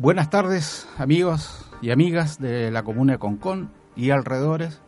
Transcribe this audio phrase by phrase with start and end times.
[0.00, 4.80] Buenas tardes, amigos y amigas de la comuna de Concón y alrededores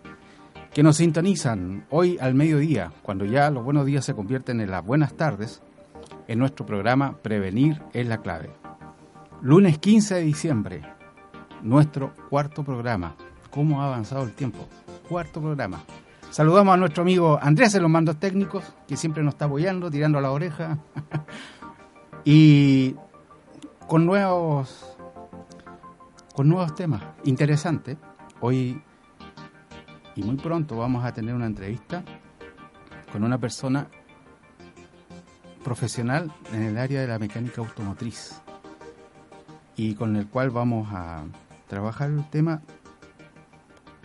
[0.72, 4.82] que nos sintonizan hoy al mediodía, cuando ya los buenos días se convierten en las
[4.82, 5.60] buenas tardes,
[6.28, 8.52] en nuestro programa Prevenir es la clave.
[9.42, 10.82] Lunes 15 de diciembre,
[11.60, 13.14] nuestro cuarto programa.
[13.50, 14.66] ¿Cómo ha avanzado el tiempo?
[15.10, 15.82] Cuarto programa.
[16.30, 20.16] Saludamos a nuestro amigo Andrés en los mandos técnicos, que siempre nos está apoyando, tirando
[20.16, 20.78] a la oreja.
[22.24, 22.96] y
[23.86, 24.91] con nuevos
[26.34, 27.96] con nuevos temas interesantes.
[28.40, 28.82] Hoy
[30.14, 32.02] y muy pronto vamos a tener una entrevista
[33.10, 33.86] con una persona
[35.64, 38.42] profesional en el área de la mecánica automotriz
[39.76, 41.24] y con el cual vamos a
[41.68, 42.62] trabajar el tema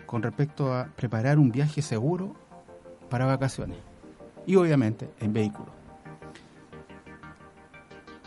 [0.05, 2.35] con respecto a preparar un viaje seguro
[3.09, 3.77] para vacaciones
[4.45, 5.67] y obviamente en vehículo.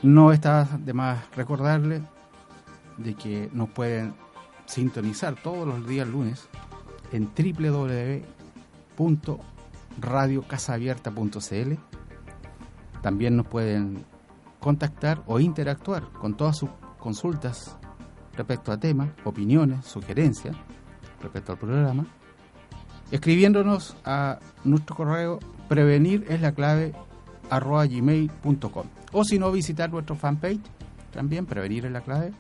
[0.03, 2.03] No está de más recordarle
[3.03, 4.15] de que nos pueden
[4.67, 6.48] sintonizar todos los días lunes
[7.12, 7.31] en
[8.97, 11.75] www.radiocasaabierta.cl.
[13.03, 14.05] También nos pueden
[14.61, 17.77] contactar o interactuar con todas sus consultas
[18.37, 20.55] respecto a temas, opiniones, sugerencias
[21.21, 22.06] respecto al programa,
[23.11, 26.93] escribiéndonos a nuestro correo prevenir es la clave
[27.51, 30.61] arroba gmail.com o si no visitar nuestro fanpage
[31.12, 32.32] también prevenir es la clave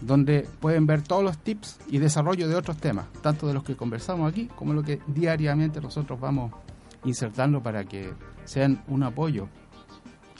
[0.00, 3.76] donde pueden ver todos los tips y desarrollo de otros temas, tanto de los que
[3.76, 6.52] conversamos aquí como lo que diariamente nosotros vamos
[7.04, 8.12] insertando para que
[8.44, 9.48] sean un apoyo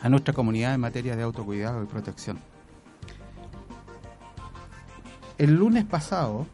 [0.02, 2.38] a nuestra comunidad en materia de autocuidado y protección.
[5.38, 6.46] El lunes pasado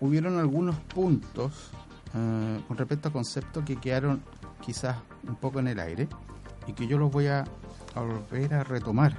[0.00, 1.70] hubieron algunos puntos
[2.14, 4.22] eh, con respecto a conceptos que quedaron
[4.60, 4.96] quizás
[5.26, 6.08] un poco en el aire
[6.66, 7.44] y que yo los voy a
[7.94, 9.16] volver a retomar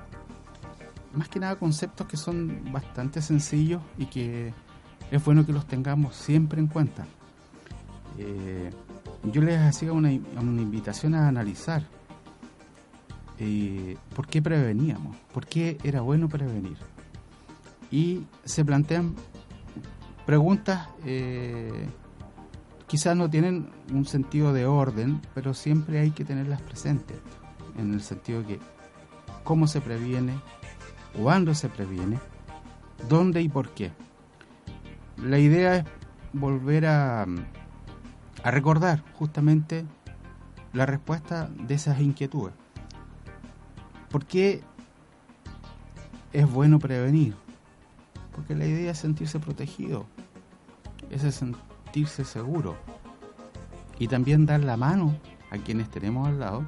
[1.16, 4.54] más que nada conceptos que son bastante sencillos y que
[5.12, 7.06] es bueno que los tengamos siempre en cuenta.
[8.18, 8.70] Eh,
[9.32, 11.84] yo les hacía una, invitación a analizar
[13.40, 16.78] eh, por qué preveníamos, por qué era bueno prevenir.
[17.92, 19.16] Y se plantean
[20.26, 21.88] preguntas, eh,
[22.88, 27.18] quizás no tienen un sentido de orden, pero siempre hay que tenerlas presentes,
[27.78, 28.60] en el sentido de que
[29.44, 30.34] cómo se previene,
[31.18, 32.20] cuándo se previene,
[33.10, 33.92] dónde y por qué.
[35.18, 35.86] La idea es
[36.34, 37.26] volver a,
[38.44, 39.86] recordar justamente
[40.74, 42.54] la respuesta de esas inquietudes.
[44.10, 44.62] ¿Por qué
[46.32, 47.36] es bueno prevenir?
[48.34, 50.06] Porque la idea es sentirse protegido,
[51.10, 52.76] es sentirse seguro
[53.98, 55.16] y también dar la mano
[55.50, 56.66] a quienes tenemos al lado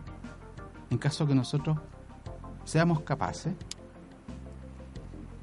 [0.90, 1.78] en caso que nosotros
[2.64, 3.53] seamos capaces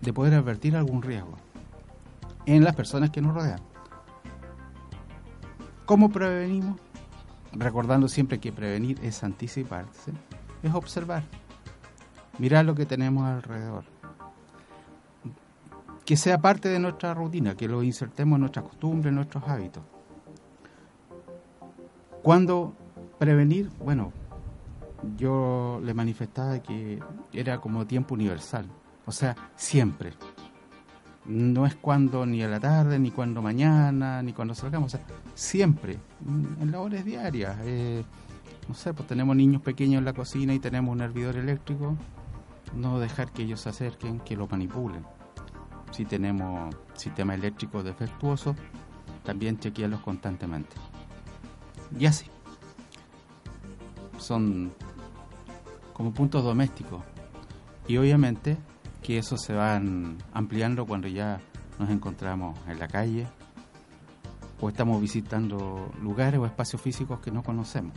[0.05, 1.37] de poder advertir algún riesgo
[2.47, 3.61] en las personas que nos rodean.
[5.87, 6.81] ¿Cómo prevenimos?
[7.53, 10.13] Recordando siempre que prevenir es anticiparse,
[10.63, 11.25] es observar,
[12.39, 13.85] mirar lo que tenemos alrededor.
[16.05, 19.83] Que sea parte de nuestra rutina, que lo insertemos en nuestras costumbres, en nuestros hábitos.
[22.23, 22.75] ¿Cuándo
[23.19, 23.71] prevenir?
[23.79, 24.13] Bueno,
[25.17, 27.01] yo le manifestaba que
[27.33, 28.67] era como tiempo universal.
[29.07, 30.13] O sea, siempre.
[31.27, 34.95] No es cuando ni a la tarde, ni cuando mañana, ni cuando salgamos.
[34.95, 35.99] O sea, siempre.
[36.61, 37.57] En labores diarias.
[37.63, 38.05] Eh,
[38.69, 41.97] no sé, pues tenemos niños pequeños en la cocina y tenemos un hervidor eléctrico.
[42.75, 45.05] No dejar que ellos se acerquen, que lo manipulen.
[45.93, 48.57] Si tenemos sistema eléctrico defectuoso,
[49.23, 50.77] también chequearlos constantemente.
[51.99, 52.27] Y así.
[54.19, 54.73] Son
[55.93, 57.03] como puntos domésticos.
[57.87, 58.57] Y obviamente
[59.05, 61.39] que eso se van ampliando cuando ya
[61.79, 63.27] nos encontramos en la calle
[64.61, 67.93] o estamos visitando lugares o espacios físicos que no conocemos.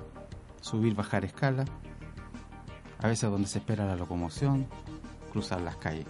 [0.59, 1.63] Subir, bajar escala,
[2.99, 4.67] a veces donde se espera la locomoción,
[5.31, 6.07] cruzar las calles.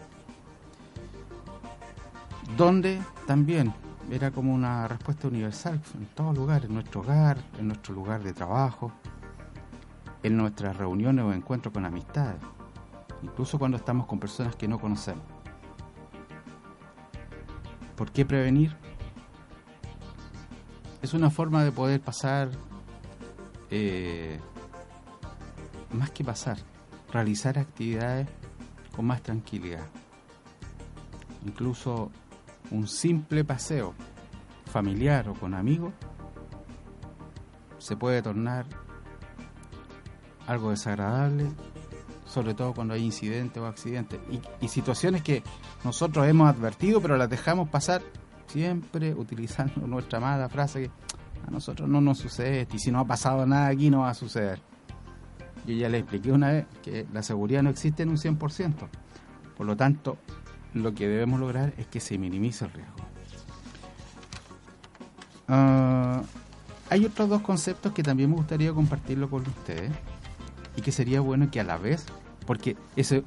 [2.58, 3.76] Donde también
[4.10, 8.34] era como una respuesta universal en todo lugar, en nuestro hogar, en nuestro lugar de
[8.34, 8.92] trabajo,
[10.24, 12.42] en nuestras reuniones o encuentros con amistades,
[13.24, 15.24] incluso cuando estamos con personas que no conocemos.
[17.96, 18.76] ¿Por qué prevenir?
[21.02, 22.50] Es una forma de poder pasar,
[23.72, 24.40] eh,
[25.92, 26.58] más que pasar,
[27.12, 28.28] realizar actividades
[28.96, 29.88] con más tranquilidad.
[31.46, 32.12] Incluso
[32.72, 33.94] un simple paseo
[34.66, 35.94] familiar o con amigos
[37.78, 38.66] se puede tornar
[40.46, 41.52] algo desagradable,
[42.28, 44.20] sobre todo cuando hay incidentes o accidentes
[44.62, 45.44] y, situaciones que
[45.84, 48.02] nosotros hemos advertido pero las dejamos pasar
[48.48, 50.92] siempre utilizando nuestra mala frase que
[51.48, 54.14] a nosotros no nos sucede y si no ha pasado nada aquí no va a
[54.14, 54.60] suceder.
[55.66, 58.74] Yo ya le expliqué una vez que la seguridad no existe en un 100%.
[59.58, 60.18] Por lo tanto,
[60.74, 62.96] lo que debemos lograr es que se minimice el riesgo.
[65.50, 66.22] Ah,
[66.90, 69.92] hay otros dos conceptos que también me gustaría compartirlo con ustedes
[70.78, 72.06] y que sería bueno que a la vez,
[72.46, 73.24] porque ese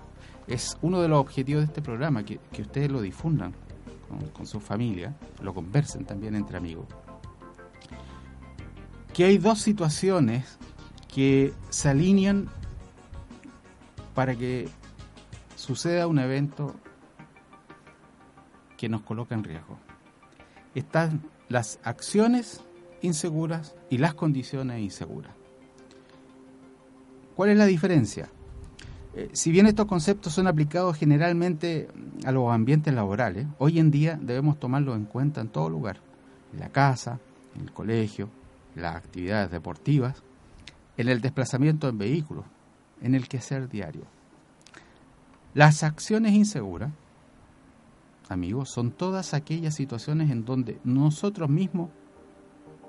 [0.47, 3.53] es uno de los objetivos de este programa, que, ustedes lo difundan
[4.33, 6.87] con, su familia, lo conversen también entre amigos.
[9.13, 10.59] Que hay dos situaciones
[11.13, 12.49] que se alinean
[14.15, 14.69] para que
[15.57, 16.75] suceda un evento
[18.77, 19.77] que nos coloca en riesgo.
[20.75, 22.63] Están las acciones
[23.03, 25.40] inseguras y las condiciones inseguras.
[27.41, 28.29] ¿Cuál es la diferencia?
[29.15, 31.89] Eh, si bien estos conceptos son aplicados generalmente
[32.27, 36.03] a los ambientes laborales, hoy en día debemos tomarlos en cuenta en todo lugar,
[36.53, 37.19] en la casa,
[37.57, 38.29] en el colegio,
[38.75, 40.23] las actividades deportivas,
[40.99, 42.45] en el desplazamiento en vehículos,
[43.01, 44.03] en el quehacer diario.
[45.55, 46.93] Las acciones inseguras
[48.29, 51.89] amigos, son todas aquellas situaciones en donde nosotros mismos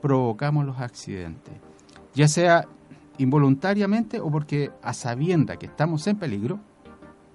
[0.01, 1.53] provocamos los accidentes,
[2.13, 2.67] ya sea
[3.17, 6.59] involuntariamente o porque a sabienda que estamos en peligro,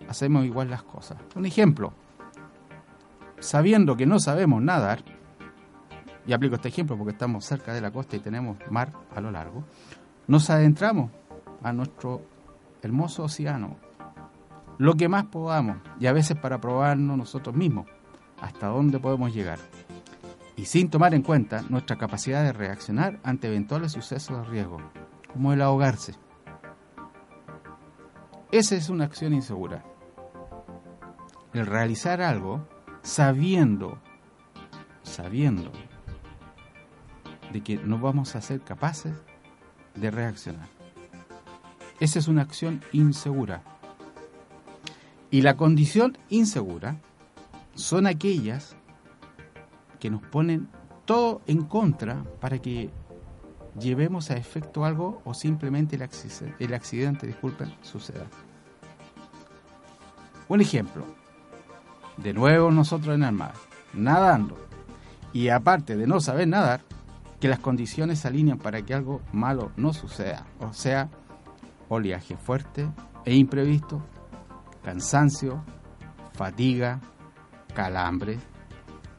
[0.09, 1.19] hacemos igual las cosas.
[1.35, 1.93] Un ejemplo,
[3.39, 5.05] sabiendo que no sabemos nadar,
[6.27, 9.31] y aplico este ejemplo porque estamos cerca de la costa y tenemos mar a lo
[9.31, 9.65] largo,
[10.27, 11.11] nos adentramos
[11.63, 12.23] a nuestro
[12.83, 13.77] hermoso océano,
[14.79, 17.87] lo que más podamos, y a veces para probarnos nosotros mismos
[18.41, 19.59] hasta dónde podemos llegar,
[20.57, 24.79] y sin tomar en cuenta nuestra capacidad de reaccionar ante eventuales sucesos de riesgo,
[25.37, 26.15] como el ahogarse.
[28.51, 29.85] Esa es una acción insegura.
[31.53, 32.67] El realizar algo
[33.03, 33.99] sabiendo,
[35.03, 35.71] sabiendo
[37.53, 39.13] de que no vamos a ser capaces
[39.95, 40.69] de reaccionar.
[42.01, 43.61] Esa es una acción insegura.
[45.31, 46.97] Y la condición insegura
[47.75, 48.75] son aquellas
[50.01, 50.71] que nos ponen
[51.05, 52.91] todo en contra para que
[53.79, 58.27] llevemos a efecto algo o simplemente el accidente, disculpen, suceda.
[60.49, 61.05] Un ejemplo,
[62.17, 63.55] de nuevo nosotros en el mar,
[63.93, 64.57] nadando,
[65.33, 66.81] y aparte de no saber nadar,
[67.41, 71.11] que las condiciones se alinean para que algo malo no suceda, o sea,
[71.89, 72.89] oleaje fuerte
[73.25, 74.01] e imprevisto,
[74.83, 75.63] cansancio,
[76.33, 77.01] fatiga,
[77.75, 78.39] calambre,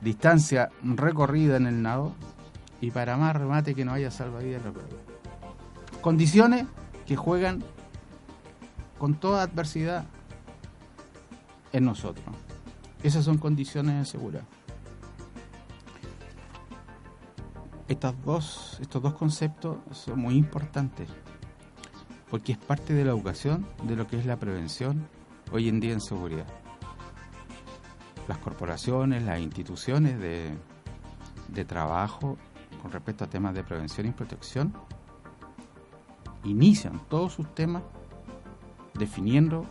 [0.02, 2.16] distancia recorrida en el nado
[2.82, 4.62] y para más remate que no haya salvavidas
[6.02, 6.66] Condiciones
[7.06, 7.64] que juegan
[8.98, 10.06] con toda adversidad
[11.74, 12.26] en nosotros.
[13.04, 14.44] Esas son condiciones de seguridad.
[17.88, 21.10] Estas dos, estos dos conceptos son muy importantes
[22.30, 25.08] porque es parte de la educación de lo que es la prevención
[25.52, 26.46] hoy en día en seguridad
[28.28, 30.58] las corporaciones, las instituciones de,
[31.66, 32.38] trabajo
[32.82, 34.74] con respecto a temas de prevención y protección
[36.44, 37.84] inician todos sus temas
[38.94, 39.66] definiendo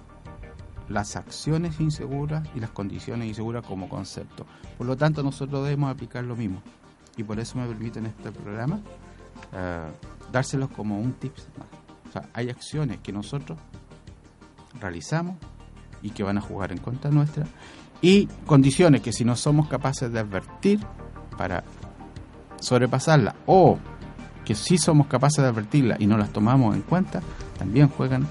[0.89, 4.47] las acciones inseguras y las condiciones inseguras como concepto.
[4.79, 6.63] Por lo tanto, nosotros debemos aplicar lo mismo.
[7.17, 8.81] Y por eso me permiten este programa
[9.53, 9.87] eh,
[10.31, 11.49] dárselos como un tips
[12.09, 13.59] O sea, hay acciones que nosotros
[14.81, 15.37] realizamos
[16.03, 17.47] y que van a jugar en contra nuestra
[18.03, 20.81] y condiciones que si no somos capaces de advertir
[21.39, 21.65] para
[22.61, 23.79] sobrepasarla o
[24.45, 27.21] que si somos capaces de advertirla y no las tomamos en cuenta,
[27.59, 28.27] también juegan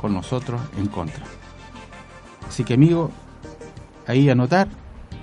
[0.00, 1.24] con nosotros en contra.
[2.48, 3.10] Así que amigo,
[4.06, 4.68] ahí anotar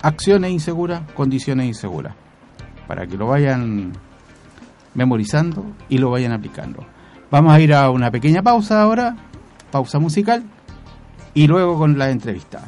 [0.02, 2.14] acciones inseguras, condiciones inseguras,
[2.86, 3.92] para que lo vayan
[4.94, 6.86] memorizando y lo vayan aplicando.
[7.30, 9.16] Vamos a ir a una pequeña pausa ahora,
[9.72, 10.44] pausa musical,
[11.34, 12.62] y luego con la entrevista.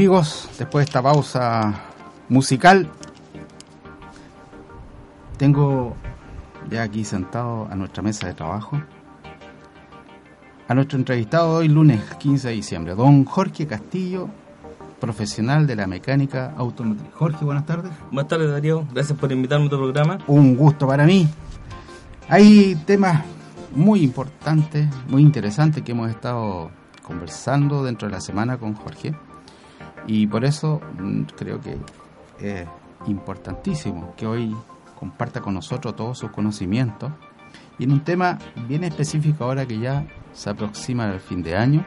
[0.00, 1.74] Amigos, después de esta pausa
[2.30, 2.88] musical,
[5.36, 5.94] tengo
[6.70, 8.80] ya aquí sentado a nuestra mesa de trabajo
[10.68, 14.30] a nuestro entrevistado hoy lunes 15 de diciembre, don Jorge Castillo,
[14.98, 17.12] profesional de la mecánica automotriz.
[17.12, 17.92] Jorge, buenas tardes.
[18.10, 20.16] Buenas tardes Darío, gracias por invitarme a tu programa.
[20.28, 21.28] Un gusto para mí.
[22.26, 23.22] Hay temas
[23.76, 26.70] muy importantes, muy interesantes que hemos estado
[27.02, 29.14] conversando dentro de la semana con Jorge
[30.10, 31.78] y por eso mm, creo que
[32.40, 32.66] es
[33.06, 34.56] importantísimo que hoy
[34.98, 37.12] comparta con nosotros todos sus conocimientos
[37.78, 38.36] y en un tema
[38.66, 41.84] bien específico ahora que ya se aproxima el fin de año,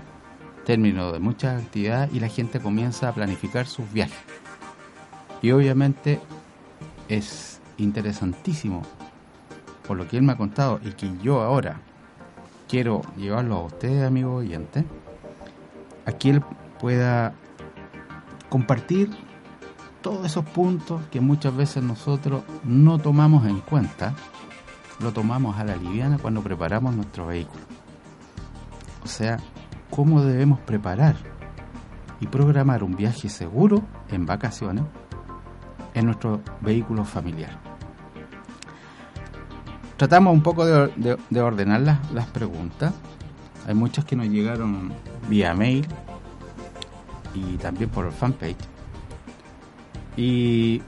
[0.64, 4.18] término de muchas actividades y la gente comienza a planificar sus viajes.
[5.42, 6.22] Y obviamente
[7.10, 8.84] es interesantísimo,
[9.86, 11.82] por lo que él me ha contado y que yo ahora
[12.70, 14.86] quiero llevarlo a ustedes, amigos oyentes,
[16.06, 16.42] a que él
[16.80, 17.36] pueda
[18.54, 19.10] compartir
[20.04, 24.14] todos esos puntos que muchas veces nosotros no tomamos en cuenta,
[25.00, 27.64] lo tomamos a la liviana cuando preparamos nuestro vehículo.
[29.04, 29.40] O sea,
[29.90, 31.16] cómo debemos preparar
[32.20, 34.84] y programar un viaje seguro en vacaciones
[35.96, 37.60] en nuestro vehículo familiar.
[39.98, 42.94] Tratamos un poco de, ordenar las, las preguntas.
[43.66, 44.94] Hay muchas que nos llegaron
[45.28, 45.88] vía mail
[47.34, 48.58] y también por el fanpage.
[50.16, 50.82] Y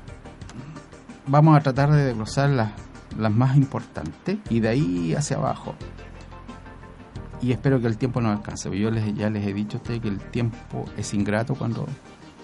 [1.27, 2.71] vamos a tratar de desglosar las,
[3.17, 5.75] las más importantes y de ahí hacia abajo
[7.45, 8.75] y espero que el tiempo no alcance.
[8.77, 11.85] Yo les, ya les he dicho a ustedes que el tiempo es ingrato cuando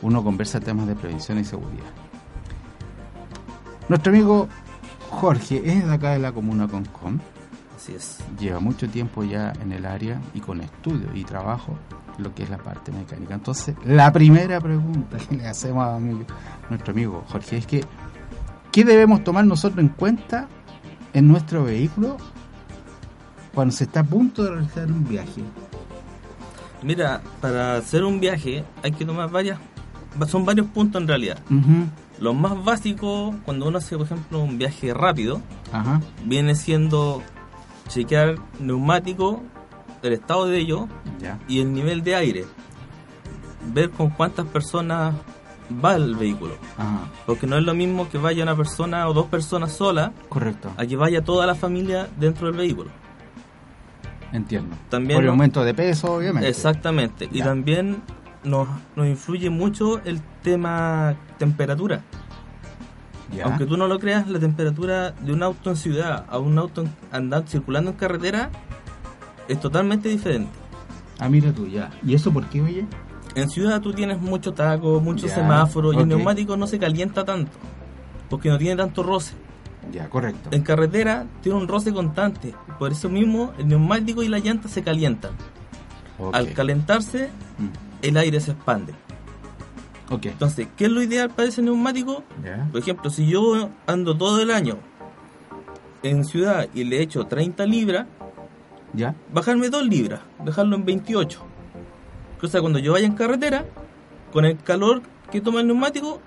[0.04, 1.90] uno conversa temas de prevención y seguridad.
[3.90, 4.48] Nuestro amigo
[5.10, 7.20] Jorge es de acá de la comuna Concom.
[7.76, 8.20] Así es.
[8.40, 11.76] Lleva mucho tiempo ya en el área y con estudio y trabajo
[12.22, 13.34] lo que es la parte mecánica.
[13.34, 16.00] Entonces, la primera pregunta que le hacemos a
[16.70, 17.84] nuestro amigo Jorge es que,
[18.72, 20.48] ¿qué debemos tomar nosotros en cuenta
[21.14, 22.18] en nuestro vehículo
[23.54, 25.42] cuando se está a punto de realizar un viaje?
[26.84, 29.60] Mira, para hacer un viaje hay que tomar varias,
[30.28, 31.38] son varios puntos en realidad.
[32.20, 35.42] Lo más básico, cuando uno hace, por ejemplo, un viaje rápido,
[36.26, 37.22] viene siendo
[37.88, 39.44] chequear neumático,
[40.04, 40.88] el estado de ello
[41.48, 42.46] y el nivel de aire.
[43.74, 45.14] Ver con cuántas personas
[45.84, 46.56] va el vehículo.
[47.26, 50.72] Porque no es lo mismo que vaya una persona o dos personas solas Correcto.
[50.78, 52.90] a que vaya toda la familia dentro del vehículo.
[54.32, 54.76] Entiendo.
[54.90, 56.50] También Por el aumento de peso, obviamente.
[56.50, 57.28] Exactamente.
[57.32, 58.02] Y también
[58.44, 62.02] nos, nos influye mucho el tema temperatura.
[63.44, 66.84] Aunque tú no lo creas, la temperatura de un auto en ciudad a un auto
[67.12, 68.50] andando circulando en carretera
[69.52, 70.52] es totalmente diferente.
[71.20, 71.92] Ah, mira tú, ya.
[72.06, 72.86] ¿Y eso por qué, oye?
[73.36, 77.52] En ciudad tú tienes mucho taco, mucho semáforo y el neumático no se calienta tanto
[78.32, 79.34] porque no tiene tanto roce.
[79.92, 80.50] Ya, correcto.
[80.52, 82.56] En carretera tiene un roce constante.
[82.80, 85.32] Por eso mismo el neumático y la llanta se calientan.
[86.32, 88.06] Al calentarse, mm.
[88.06, 88.94] el aire se expande.
[90.10, 90.32] Okay.
[90.32, 92.24] Entonces, ¿qué es lo ideal para ese neumático?
[92.72, 94.78] Por ejemplo, si yo ando todo el año
[96.04, 98.08] en ciudad y le echo 30 libras,
[98.94, 99.16] ¿Ya?
[99.34, 101.42] bajarme 2 libras, dejarlo en 28.
[102.42, 103.66] O sea, cuando yo vaya en carretera,
[104.34, 106.20] con el calor que toma el neumático,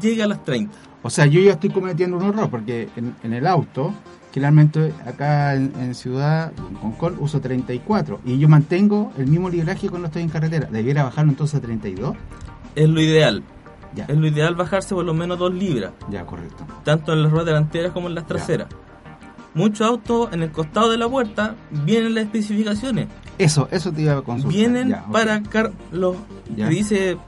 [0.00, 0.76] llega a las 30.
[1.02, 3.92] O sea, yo ya estoy cometiendo un error porque en, el auto,
[4.32, 10.06] generalmente acá en, ciudad, en Concord, uso 34 y yo mantengo el mismo libraje cuando
[10.06, 10.68] estoy en carretera.
[10.70, 12.16] ¿Debiera bajarlo entonces a 32?
[12.74, 13.42] Es lo ideal.
[13.94, 14.04] Ya.
[14.04, 15.92] Es lo ideal bajarse por lo menos 2 libras.
[16.08, 16.64] Ya, correcto.
[16.84, 18.68] Tanto en las ruedas delanteras como en las traseras.
[19.54, 23.08] Muchos autos en el costado de la puerta vienen las especificaciones.
[23.38, 24.52] Eso, eso te iba a consultar.
[24.52, 25.42] Vienen para
[25.90, 26.16] los
[26.56, 27.18] que dice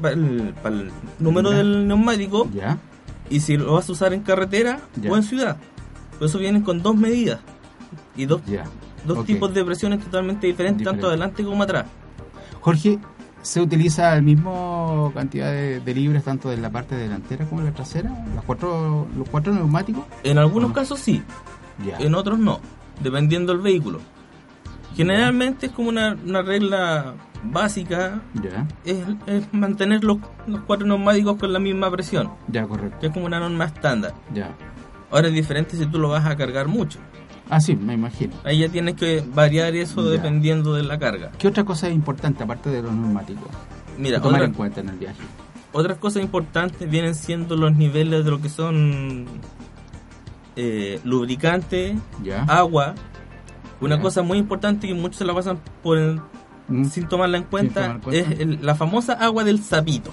[0.00, 2.48] para el, número del neumático.
[2.52, 2.78] Ya
[3.30, 5.56] y si lo vas a usar en carretera o en ciudad.
[6.18, 7.40] Por eso vienen con dos medidas
[8.16, 8.40] y dos,
[9.06, 11.86] dos tipos de presiones totalmente diferentes, tanto adelante como atrás.
[12.60, 12.98] Jorge,
[13.42, 17.72] ¿se utiliza la misma cantidad de, libres tanto en la parte delantera como en la
[17.72, 18.10] trasera?
[18.34, 20.04] ¿Los cuatro, los cuatro neumáticos?
[20.24, 21.22] En algunos casos sí,
[21.98, 22.60] en otros no,
[23.00, 24.00] dependiendo del vehículo.
[24.94, 27.14] Generalmente es como una, una regla
[27.52, 28.20] básica
[28.84, 30.18] es, mantener los,
[30.66, 32.30] cuatro neumáticos con la misma presión.
[32.48, 32.98] Ya, correcto.
[33.00, 34.14] Que es como una norma estándar.
[34.32, 34.54] Ya.
[35.10, 36.98] Ahora es diferente si tú lo vas a cargar mucho.
[37.48, 38.34] Ah, sí, me imagino.
[38.44, 41.30] Ahí ya tienes que variar eso dependiendo de la carga.
[41.38, 43.48] ¿Qué otra cosa es importante aparte de los neumáticos?
[43.98, 45.22] Mira, tomar en cuenta en el viaje.
[45.72, 49.26] Otras cosas importantes vienen siendo los niveles de lo que son
[50.56, 51.96] eh, lubricante,
[52.48, 52.94] agua.
[53.80, 55.98] Una cosa muy importante que muchos se la pasan por
[56.68, 56.84] mm.
[56.86, 60.10] sin tomarla en cuenta, es la famosa agua del sapito.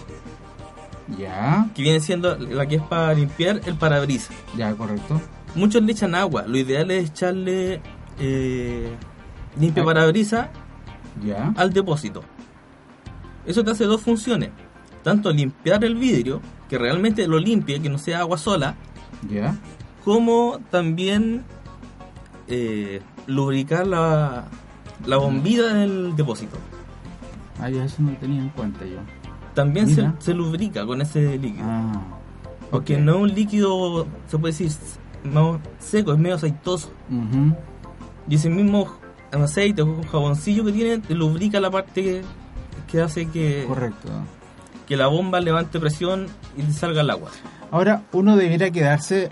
[1.17, 1.69] Ya.
[1.73, 4.35] Que viene siendo la que es para limpiar el parabrisas.
[4.57, 5.21] Ya, correcto.
[5.55, 6.45] Muchos le echan agua.
[6.47, 7.81] Lo ideal es echarle
[8.19, 8.89] eh,
[9.59, 10.49] limpio parabrisas
[11.55, 12.23] al depósito.
[13.45, 14.49] Eso te hace dos funciones.
[15.03, 18.75] Tanto limpiar el vidrio, que realmente lo limpie, que no sea agua sola.
[19.29, 19.55] Ya.
[20.03, 21.43] Como también
[22.47, 24.45] eh, lubricar la,
[25.05, 26.57] la bombilla del depósito.
[27.59, 28.97] Ah, ya eso no tenía en cuenta yo.
[29.53, 29.87] También
[30.19, 31.65] se, lubrica con ese líquido.
[31.67, 32.01] Ah,
[32.71, 34.71] porque no es un líquido, se puede decir,
[35.79, 36.91] seco, es medio aceitoso.
[38.27, 38.87] Y ese mismo
[39.31, 42.23] aceite o jaboncillo que tiene lubrica la parte
[42.91, 44.09] que, hace que, Correcto.
[44.87, 47.29] que la bomba levante presión y salga el agua.
[47.71, 49.29] Ahora, uno debería quedarse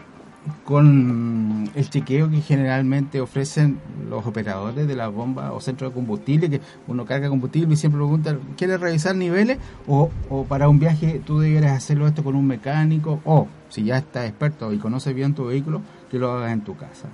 [0.66, 6.50] con el chequeo que generalmente ofrecen los operadores de la bomba o centro de combustible,
[6.50, 9.60] que uno carga combustible y siempre pregunta, ¿quieres revisar niveles?
[9.88, 13.98] O, o para un viaje tú deberías hacerlo esto con un mecánico, o si ya
[13.98, 17.10] estás experto y conoces bien tu vehículo, que lo hagas en tu casa.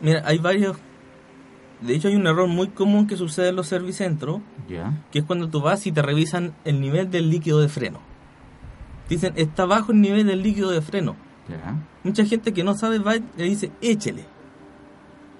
[0.00, 0.76] Mira, hay varios
[1.82, 4.40] de hecho, hay un error muy común que sucede en los servicentros,
[5.10, 7.98] que es cuando tú vas y te revisan el nivel del líquido de freno.
[9.08, 11.16] Dicen, está bajo el nivel del líquido de freno.
[12.04, 14.24] Mucha gente que no sabe va y le dice, échele.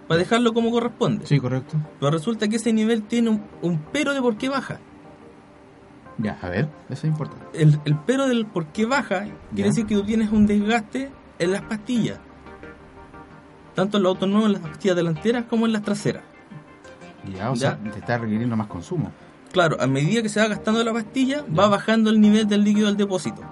[0.09, 1.27] Para dejarlo como corresponde.
[1.27, 1.77] Sí, correcto.
[1.99, 4.79] Pero resulta que ese nivel tiene un, pero de por qué baja.
[6.19, 7.45] Ya, a ver, eso es importante.
[7.55, 11.63] El, pero del por qué baja quiere decir que tú tienes un desgaste en las
[11.63, 12.19] pastillas.
[13.75, 16.25] Tanto en los autos nuevos, en las pastillas delanteras como en las traseras.
[17.35, 19.13] Ya, o sea, te está requiriendo más consumo.
[19.53, 22.89] Claro, a medida que se va gastando la pastilla, va bajando el nivel del líquido
[22.89, 23.43] del depósito.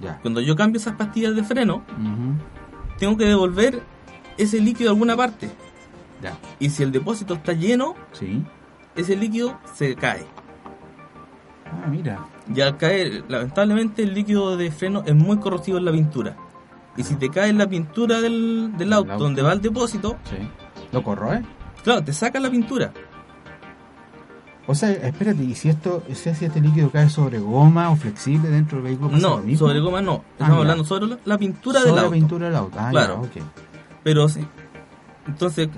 [0.00, 0.18] Ya.
[0.20, 1.82] Cuando yo cambio esas pastillas de freno,
[2.98, 3.82] tengo que devolver
[4.36, 5.50] ese líquido a alguna parte.
[6.22, 6.36] Ya.
[6.58, 8.42] Y si el depósito está lleno, sí.
[8.94, 10.26] ese líquido se cae.
[11.64, 12.26] Ah, mira.
[12.54, 16.36] Y al caer, lamentablemente el líquido de freno es muy corrosivo en la pintura.
[16.96, 20.36] Y si te cae en la pintura del, auto, donde va el depósito, sí.
[20.92, 21.42] ¿lo corroe?
[21.82, 22.92] Claro, te saca la pintura.
[24.68, 28.78] O sea, espérate, ¿y si esto, si este líquido cae sobre goma o flexible dentro
[28.78, 29.16] del vehículo?
[29.16, 30.24] No, sobre goma no.
[30.24, 32.02] Ah, Estamos hablando sobre la, pintura del auto.
[32.02, 33.28] la pintura del auto, ah, claro.
[34.02, 34.40] Pero sí.
[35.28, 35.68] Entonces,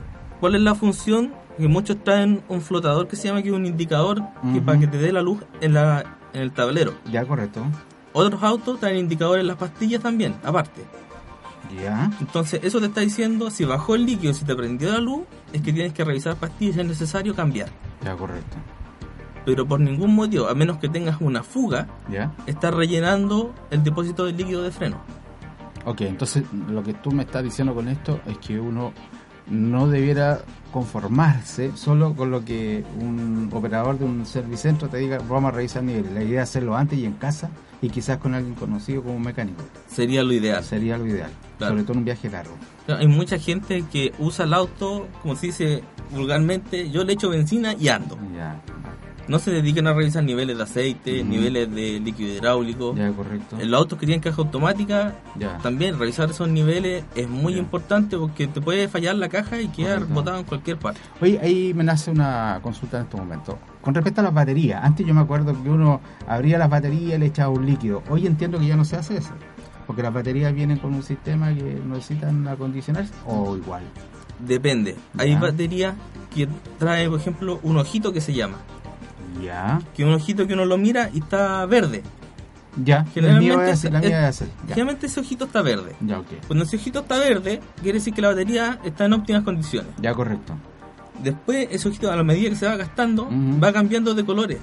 [0.40, 1.32] ¿cuál es la función?
[1.58, 4.22] Que muchos traen un flotador que se llama que un indicador
[4.54, 6.94] que para que te dé la luz en, la, en el tablero.
[7.10, 7.64] Ya, correcto.
[8.12, 10.82] Otros autos traen indicadores en las pastillas también, aparte.
[11.82, 12.10] Ya.
[12.20, 15.60] Entonces, eso te está diciendo, si bajó el líquido, si te prendió la luz, es
[15.60, 17.68] que tienes que revisar pastillas si es necesario cambiar.
[18.02, 18.56] Ya, correcto.
[19.44, 22.32] Pero por ningún motivo, a menos que tengas una fuga, ya.
[22.46, 25.00] está rellenando el depósito de líquido de freno.
[25.84, 28.92] Ok, entonces lo que tú me estás diciendo con esto es que uno
[29.50, 30.40] no debiera
[30.72, 35.82] conformarse solo con lo que un operador de un servicentro te diga, vamos a revisar
[35.82, 36.12] niveles.
[36.12, 39.22] La idea es hacerlo antes y en casa y quizás con alguien conocido como un
[39.22, 39.62] mecánico.
[39.86, 40.62] Sería lo ideal.
[40.62, 42.54] Sería lo ideal, sobre todo en un viaje largo.
[42.88, 47.74] Hay mucha gente que usa el auto, como se dice vulgarmente, yo le echo benzina
[47.74, 48.18] y ando.
[48.36, 48.60] Ya
[49.28, 52.94] no se dediquen a revisar niveles de aceite, niveles de líquido hidráulico.
[52.96, 53.56] Ya, correcto.
[53.60, 55.14] En los autos que tienen caja automática,
[55.62, 60.06] también revisar esos niveles es muy importante porque te puede fallar la caja y quedar
[60.06, 61.00] botado en cualquier parte.
[61.20, 63.58] Oye, ahí me nace una consulta en este momento.
[63.82, 67.18] Con respecto a las baterías, antes yo me acuerdo que uno abría las baterías y
[67.18, 68.02] le echaba un líquido.
[68.08, 69.30] Hoy entiendo que ya no se hace eso.
[69.86, 73.82] Porque las baterías vienen con un sistema que necesitan acondicionarse o igual.
[74.38, 74.96] Depende.
[75.16, 75.94] Hay baterías
[76.34, 76.46] que
[76.78, 78.58] trae, por ejemplo, un ojito que se llama
[79.42, 79.80] ya.
[79.94, 82.02] Que un ojito que uno lo mira y está verde.
[82.84, 83.76] Ya, generalmente,
[84.68, 85.96] generalmente ese ojito está verde.
[86.00, 89.90] Ya, Cuando ese ojito está verde, quiere decir que la batería está en óptimas condiciones.
[90.00, 90.54] Ya, correcto.
[91.22, 93.28] Después, ese ojito, a la medida que se va gastando,
[93.62, 94.58] va cambiando de colores.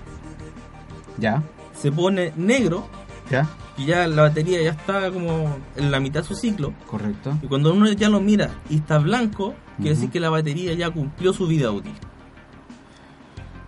[1.17, 1.43] Ya.
[1.73, 2.87] Se pone negro.
[3.29, 3.49] Ya.
[3.77, 6.73] Y ya la batería ya está como en la mitad de su ciclo.
[6.87, 7.37] Correcto.
[7.41, 10.89] Y cuando uno ya lo mira y está blanco, quiere decir que la batería ya
[10.89, 11.91] cumplió su vida útil.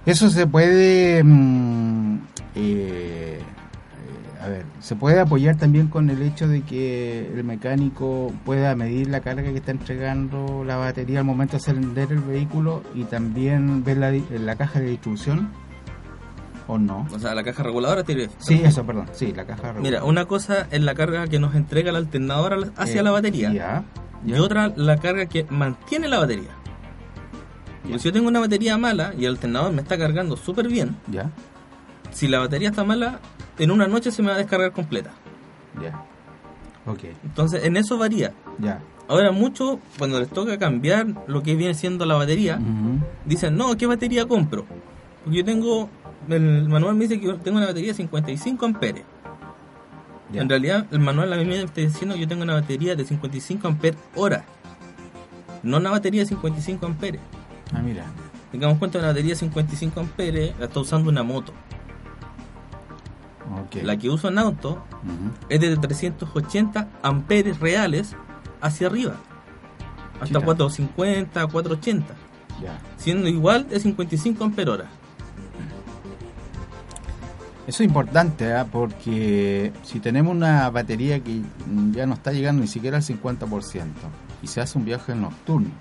[0.07, 2.15] Eso se puede, mm,
[2.55, 3.41] eh, eh,
[4.41, 9.09] a ver, se puede apoyar también con el hecho de que el mecánico pueda medir
[9.09, 13.83] la carga que está entregando la batería al momento de encender el vehículo y también
[13.83, 15.49] ver la, la caja de distribución.
[16.69, 17.05] ¿O no?
[17.13, 18.29] O sea, la caja reguladora tiene...
[18.39, 19.07] Sí, eso, perdón.
[19.11, 19.81] Sí, la caja reguladora.
[19.81, 23.83] Mira, una cosa es la carga que nos entrega el alternador hacia eh, la batería.
[24.25, 26.51] Y otra, la carga que mantiene la batería.
[27.89, 30.95] Pues si yo tengo una batería mala y el alternador me está cargando súper bien,
[31.07, 31.31] ya.
[32.11, 33.19] si la batería está mala,
[33.57, 35.11] en una noche se me va a descargar completa.
[35.81, 36.03] Ya.
[36.85, 37.03] Ok.
[37.23, 38.33] Entonces, en eso varía.
[38.59, 38.81] Ya.
[39.07, 42.59] Ahora, mucho cuando les toca cambiar lo que viene siendo la batería,
[43.25, 44.65] dicen, no, ¿qué batería compro?
[45.23, 45.89] Porque yo tengo,
[46.29, 49.03] el manual me dice que tengo una batería de 55 amperes.
[50.33, 53.05] En realidad, el manual a mí me está diciendo que yo tengo una batería de
[53.05, 54.43] 55 amperes hora.
[55.63, 57.21] No una batería de 55 amperes.
[57.73, 58.05] Ah, mira.
[58.51, 61.53] Tengamos cuenta que una batería de 55 amperes la está usando una moto.
[63.83, 64.83] La que uso en auto
[65.49, 68.15] es de 380 amperes reales
[68.61, 69.15] hacia arriba.
[70.19, 72.13] Hasta 450, 480.
[72.97, 74.85] Siendo igual de 55 amperes hora.
[77.67, 78.65] Eso es importante, ¿ah?
[78.71, 81.41] porque si tenemos una batería que
[81.91, 83.83] ya no está llegando ni siquiera al 50%
[84.41, 85.71] y se hace un viaje nocturno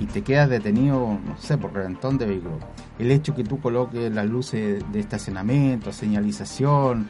[0.00, 2.58] y te quedas detenido, no sé, por reventón de vehículo,
[2.98, 7.08] el hecho que tú coloques las luces de estacionamiento, señalización,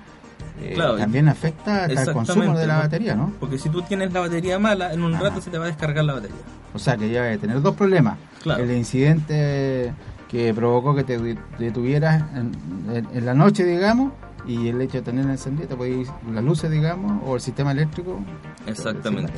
[0.61, 3.33] eh, también afecta al consumo de la batería, ¿no?
[3.39, 6.05] Porque si tú tienes la batería mala, en un rato se te va a descargar
[6.05, 6.37] la batería.
[6.75, 8.19] O sea que ya va a tener dos problemas.
[8.45, 9.93] El incidente
[10.29, 14.13] que provocó que te detuvieras en, la noche, digamos,
[14.47, 17.73] y el hecho de tener encendido, te puede ir las luces, digamos, o el sistema
[17.73, 18.21] eléctrico.
[18.67, 19.33] Exactamente.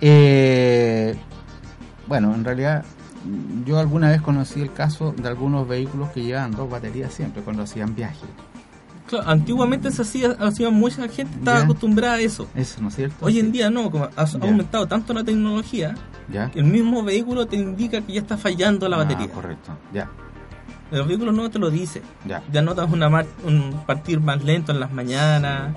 [0.00, 1.16] Eh,
[2.06, 2.84] bueno, en realidad
[3.64, 7.62] yo alguna vez conocí el caso de algunos vehículos que llevaban dos baterías siempre cuando
[7.62, 8.28] hacían viajes.
[9.06, 12.48] Claro, antiguamente se hacía, hacía mucha gente estaba acostumbrada a eso.
[12.54, 13.24] Eso, ¿no es cierto?
[13.24, 15.94] Hoy en día no, como ha, aumentado tanto la tecnología,
[16.32, 16.50] ¿Ya?
[16.50, 19.28] que el mismo vehículo te indica que ya está fallando la ah, batería.
[19.28, 20.10] correcto, ya.
[20.90, 22.02] Los vehículos no te lo dice.
[22.26, 22.42] Ya.
[22.52, 23.08] Ya notas una
[23.44, 25.74] un partir más lento en las mañanas.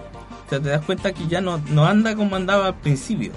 [0.49, 3.31] Te das cuenta que ya no, no anda como andaba al principio.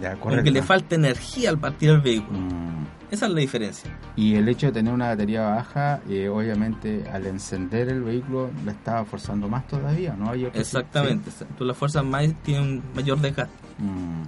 [0.00, 0.16] Ya.
[0.16, 2.38] Porque le falta energía al partir el vehículo.
[2.38, 2.86] Mm.
[3.10, 3.90] Esa es la diferencia.
[4.16, 8.72] Y el hecho de tener una batería baja, eh, obviamente al encender el vehículo la
[8.72, 10.32] estaba forzando más todavía, ¿no?
[10.32, 13.52] Exactamente, tú la fuerzas más tiene un mayor desgaste.
[13.78, 14.22] Mm.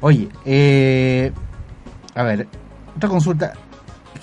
[0.00, 1.30] Oye, eh,
[2.14, 2.48] a ver,
[2.96, 3.52] otra consulta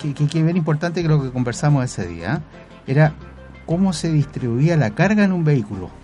[0.00, 2.92] que, que, que bien importante que lo que conversamos ese día, ¿eh?
[2.92, 3.14] era
[3.64, 5.99] cómo se distribuía la carga en un vehículo.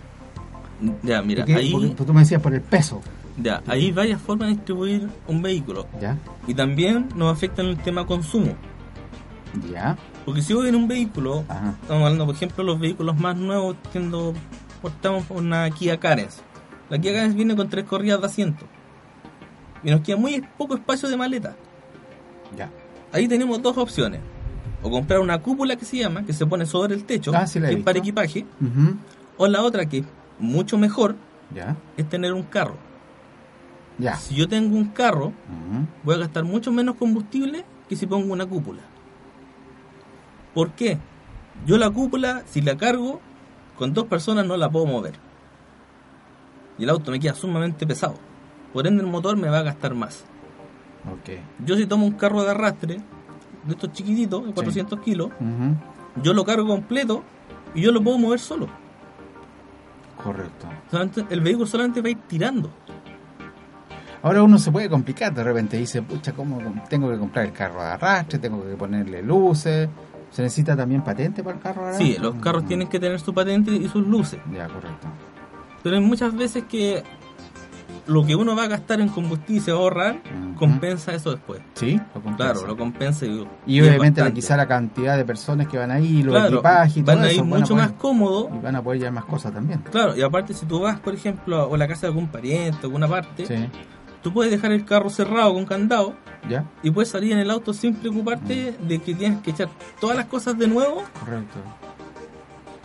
[1.03, 1.95] Ya, mira, ahí...
[1.97, 3.01] tú me decías por el peso.
[3.39, 5.87] Ya, hay varias formas de distribuir un vehículo.
[6.01, 6.19] Ya.
[6.47, 8.55] Y también nos afecta en el tema consumo.
[9.73, 9.97] Ya.
[10.25, 14.35] Porque si voy en un vehículo, estamos hablando, por ejemplo, los vehículos más nuevos, tiendo,
[14.83, 16.43] portamos una Kia Carens.
[16.89, 18.65] La Kia Carens viene con tres corridas de asiento.
[19.85, 21.57] Y nos queda muy poco espacio de maleta.
[22.57, 22.71] Ya.
[23.13, 24.21] Ahí tenemos dos opciones.
[24.83, 27.73] O comprar una cúpula que se llama, que se pone sobre el techo, ah, que
[27.73, 28.47] es para equipaje.
[29.37, 30.05] O la otra, que
[30.39, 31.17] mucho mejor,
[31.55, 31.77] ya.
[31.97, 32.77] es tener un carro.
[34.19, 35.33] Si yo tengo un carro,
[36.05, 38.83] voy a gastar mucho menos combustible que si pongo una cúpula.
[40.55, 40.99] ¿Por qué?
[41.67, 43.21] Yo la cúpula, si la cargo,
[43.79, 45.15] con dos personas no la puedo mover.
[46.79, 48.17] Y el auto me queda sumamente pesado.
[48.73, 50.25] Por ende el motor me va a gastar más.
[51.21, 51.41] Okay.
[51.65, 53.01] Yo si tomo un carro de arrastre,
[53.65, 55.31] de estos chiquititos, de 400 kilos,
[56.23, 57.23] yo lo cargo completo
[57.75, 58.69] y yo lo puedo mover solo.
[60.23, 60.69] Correcto.
[61.31, 62.71] el vehículo solamente va a ir tirando.
[64.23, 67.81] Ahora uno se puede complicar, de repente dice, pucha, ¿cómo tengo que comprar el carro
[67.81, 68.39] de arrastre?
[68.39, 69.89] Tengo que ponerle luces.
[70.31, 72.07] ¿Se necesita también patente para el carro de arrastre?
[72.07, 72.67] Sí, los carros mm.
[72.67, 74.41] tienen que tener su patente y sus luces.
[74.53, 75.07] Ya, correcto.
[75.83, 77.05] Pero hay muchas veces que
[78.07, 80.23] lo que uno va a gastar en combustible y se va a ahorrar,
[80.57, 81.61] compensa eso después.
[81.75, 82.53] Sí, lo compensa.
[82.53, 83.27] Claro, lo compensa.
[83.27, 87.17] Y, y obviamente quizá la cantidad de personas que van ahí, los equipajes y todo
[87.17, 88.51] van a ir mucho más cómodo.
[88.55, 89.83] Y van a poder llevar más cosas también.
[89.91, 93.09] Claro, y aparte si tú vas, por ejemplo, a la casa de algún pariente, alguna
[93.09, 93.69] parte, sí
[94.27, 96.13] tú puedes dejar el carro cerrado con candado
[96.51, 96.65] ¿Ya?
[96.83, 98.89] y puedes salir en el auto sin preocuparte mm.
[98.89, 99.69] de que tienes que echar
[100.01, 101.05] todas las cosas de nuevo.
[101.21, 101.59] Correcto.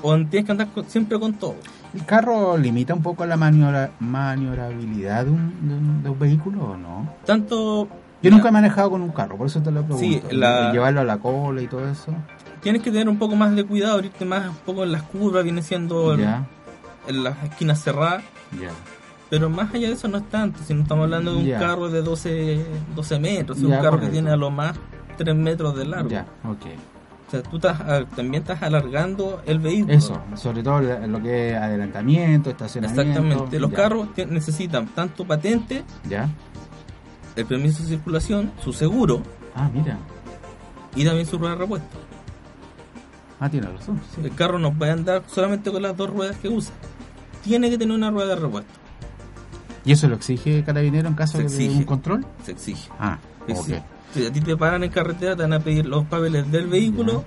[0.04, 1.56] O tienes que andar siempre con todo.
[1.94, 7.14] ¿El carro limita un poco la maniobrabilidad de un, de, un, vehículo o no?
[7.26, 7.88] Tanto...
[8.22, 10.00] Yo nunca he manejado con un carro, por eso te lo pregunto.
[10.00, 12.14] Sí, llevarlo a la cola y todo eso.
[12.62, 15.44] Tienes que tener un poco más de cuidado, abrirte más un poco en las curvas,
[15.44, 18.24] viene siendo en las esquinas cerradas.
[18.60, 18.70] Ya.
[19.32, 21.90] Pero más allá de eso no es tanto, si no estamos hablando de un carro
[21.90, 24.78] de 12, 12 metros, un carro que tiene a lo más
[25.18, 26.10] 3 metros de largo.
[26.10, 26.66] Ya, ok.
[27.32, 27.80] O sea, tú estás,
[28.14, 29.94] también estás alargando el vehículo.
[29.94, 33.02] Eso, sobre todo lo que es adelantamiento, estacionamiento.
[33.02, 36.30] Exactamente, los carros necesitan tanto patente, ya
[37.36, 39.22] el permiso de circulación, su seguro.
[39.56, 39.98] Ah, mira.
[40.96, 41.98] Y también su rueda de repuesto.
[43.40, 44.02] Ah, tiene razón.
[44.22, 46.74] El carro no puede andar solamente con las dos ruedas que usa.
[47.44, 48.74] Tiene que tener una rueda de repuesto.
[49.84, 52.26] ¿Y eso lo exige Carabinero en caso de un control?
[52.44, 52.90] Se exige.
[53.00, 53.18] Ah,
[54.14, 57.24] Si a ti te paran en carretera, te van a pedir los papeles del vehículo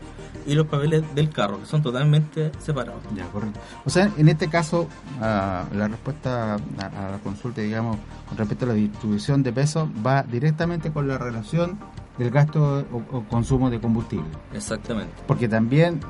[0.46, 3.02] y los papeles del carro, que son totalmente separados.
[3.16, 3.60] Ya, correcto.
[3.84, 4.88] O sea, en este caso,
[5.20, 7.96] la respuesta a, la consulta, digamos,
[8.28, 11.78] con respecto a la distribución de peso, va directamente con la relación
[12.18, 14.26] del gasto o, consumo de combustible.
[14.52, 15.12] Exactamente.
[15.26, 16.00] Porque también,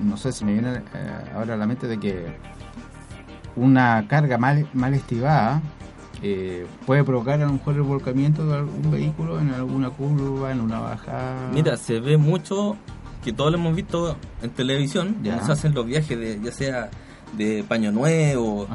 [0.00, 0.82] no sé si me viene eh,
[1.34, 2.38] ahora a la mente de que
[3.56, 5.60] una carga mal, mal estivada
[6.22, 10.60] eh, puede provocar a lo mejor el volcamiento de algún vehículo en alguna curva, en
[10.60, 11.50] una bajada.
[11.52, 12.76] Mira, se ve mucho
[13.24, 15.42] que todos lo hemos visto en televisión, ya.
[15.42, 16.90] se hacen los viajes de ya sea
[17.36, 18.66] de paño nuevo,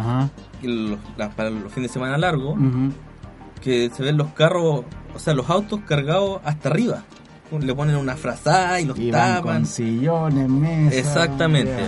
[1.35, 2.57] para los fines de semana largos,
[3.61, 4.83] que se ven los carros,
[5.15, 7.03] o sea, los autos cargados hasta arriba.
[7.61, 9.41] Le ponen una frazada y los tapan.
[9.41, 10.99] Con sillones, mesas.
[10.99, 11.87] Exactamente.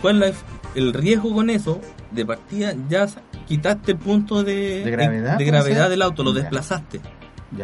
[0.00, 0.36] ¿Cuál es
[0.76, 1.80] el riesgo con eso?
[2.12, 3.08] De partida ya
[3.50, 7.00] quitaste el punto de, gravedad, del auto, lo desplazaste.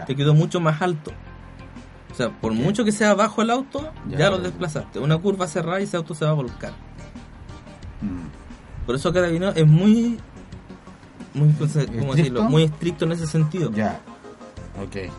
[0.05, 1.12] Te quedó mucho más alto.
[2.11, 4.99] O sea, por mucho que sea bajo el auto, ya, lo desplazaste.
[4.99, 6.72] Una curva cerrada y ese auto se va a volcar.
[8.01, 8.85] Mm.
[8.85, 10.18] Por eso Carabinero es muy
[11.35, 11.53] muy,
[12.01, 12.42] ¿cómo decirlo?
[12.44, 13.70] muy estricto en ese sentido.
[13.70, 14.01] Ya,
[14.83, 15.12] ok.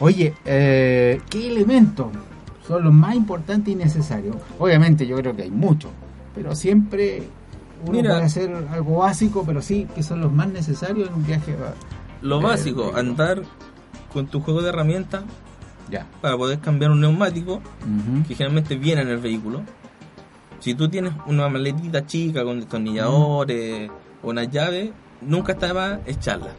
[0.00, 2.08] Oye, eh, ¿qué elementos
[2.66, 4.36] son los más importantes y necesarios?
[4.58, 5.90] Obviamente yo creo que hay muchos,
[6.34, 7.22] pero siempre
[7.86, 11.56] uno puede hacer algo básico, pero sí que son los más necesarios en un viaje.
[12.20, 13.42] Lo eh, básico, andar
[14.12, 15.22] con tu juego de herramientas
[15.90, 16.06] ya.
[16.20, 17.60] para poder cambiar un neumático,
[18.26, 19.62] que generalmente viene en el vehículo.
[20.60, 23.90] Si tú tienes una maletita chica con destornilladores
[24.22, 26.50] o una llave, nunca está de más echarla.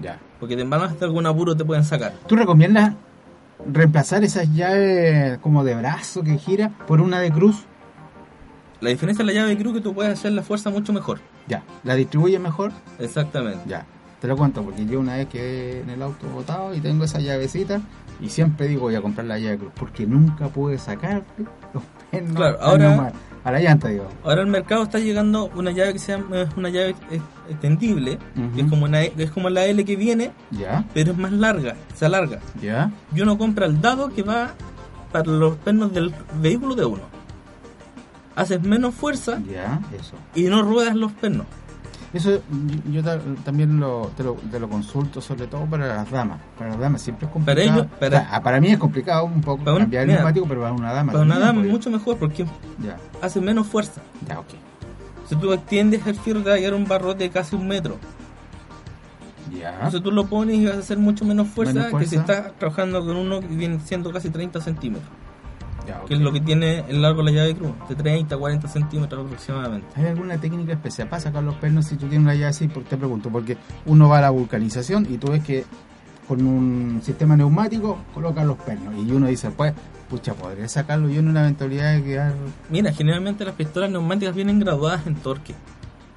[0.00, 0.18] Ya.
[0.38, 2.14] Porque de más hasta algún apuro te pueden sacar.
[2.26, 2.94] ¿Tú recomiendas
[3.66, 7.64] reemplazar esas llaves como de brazo que gira por una de cruz?
[8.82, 11.20] La diferencia de la llave de cruz que tú puedes hacer la fuerza mucho mejor.
[11.46, 11.62] Ya.
[11.84, 12.72] ¿La distribuye mejor?
[12.98, 13.60] Exactamente.
[13.66, 13.86] Ya.
[14.20, 17.20] Te lo cuento porque yo una vez quedé en el auto botado y tengo esa
[17.20, 17.80] llavecita
[18.20, 21.22] y siempre digo voy a comprar la llave de cruz porque nunca pude sacar
[21.72, 22.34] los penos.
[22.34, 23.12] Claro, ahora
[23.44, 24.08] a la llanta, digo.
[24.24, 26.94] Ahora al mercado está llegando una llave que se llama, una llave
[27.48, 28.18] extendible,
[28.54, 30.84] que es como una es como la L que viene, ya.
[30.92, 32.40] pero es más larga, se alarga.
[32.60, 32.90] Ya.
[33.14, 34.54] Y uno compra el dado que va
[35.10, 37.21] para los pernos del vehículo de uno.
[38.34, 40.14] Haces menos fuerza ya, eso.
[40.34, 41.46] y no ruedas los pernos.
[42.12, 42.42] Eso
[42.90, 43.02] yo
[43.42, 46.40] también lo te, lo, te, lo, consulto, sobre todo para las damas.
[46.58, 47.66] Para las damas siempre es complicado.
[47.66, 50.92] Para, ellos, para, para mí es complicado un poco cambiar el neumático, pero para una
[50.92, 51.12] dama.
[51.12, 52.44] Para una dama es mucho mejor porque
[53.22, 54.02] hace menos fuerza.
[54.28, 54.48] Ya, ok.
[55.26, 57.96] Si tú extiendes el fierro, te va a llegar un barrote de casi un metro.
[59.58, 59.74] Ya.
[59.74, 63.00] Entonces tú lo pones y vas a hacer mucho menos fuerza, que si estás trabajando
[63.00, 65.10] con uno que viene siendo casi 30 centímetros
[66.06, 68.38] que es lo que tiene el largo de la llave de cruz, de 30 a
[68.38, 69.86] 40 centímetros aproximadamente.
[69.96, 72.68] ¿Hay alguna técnica especial para sacar los pernos si tú tienes una llave así?
[72.68, 75.64] Te pregunto, porque uno va a la vulcanización y tú ves que
[76.28, 79.74] con un sistema neumático colocan los pernos y uno dice, pues,
[80.08, 82.34] pucha, podría sacarlo yo en una eventualidad de quedar...
[82.70, 85.54] Mira, generalmente las pistolas neumáticas vienen graduadas en torque.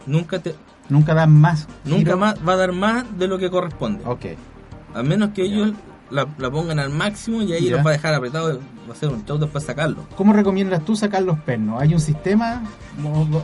[0.05, 0.55] Nunca te...
[0.87, 1.67] Nunca dan más.
[1.83, 4.03] Nunca más va a dar más de lo que corresponde.
[4.05, 4.25] Ok.
[4.93, 5.73] A menos que ellos
[6.09, 9.25] la, pongan al máximo y ahí los va a dejar apretados, va a ser un
[9.25, 10.05] show después sacarlo.
[10.15, 11.81] ¿Cómo recomiendas tú sacar los pernos?
[11.81, 12.63] ¿Hay un sistema?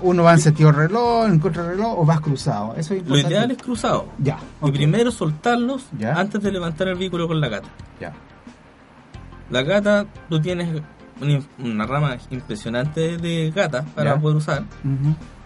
[0.01, 2.75] ¿Uno va en sentido reloj, en reloj o vas cruzado?
[2.75, 4.07] Eso Lo ideal es cruzado.
[4.19, 4.37] Ya.
[4.63, 7.69] Y primero soltarlos antes de levantar el vehículo con la gata.
[7.99, 8.13] Ya.
[9.49, 10.81] La gata, tú tienes
[11.59, 14.63] una, rama impresionante de gatas para poder usar.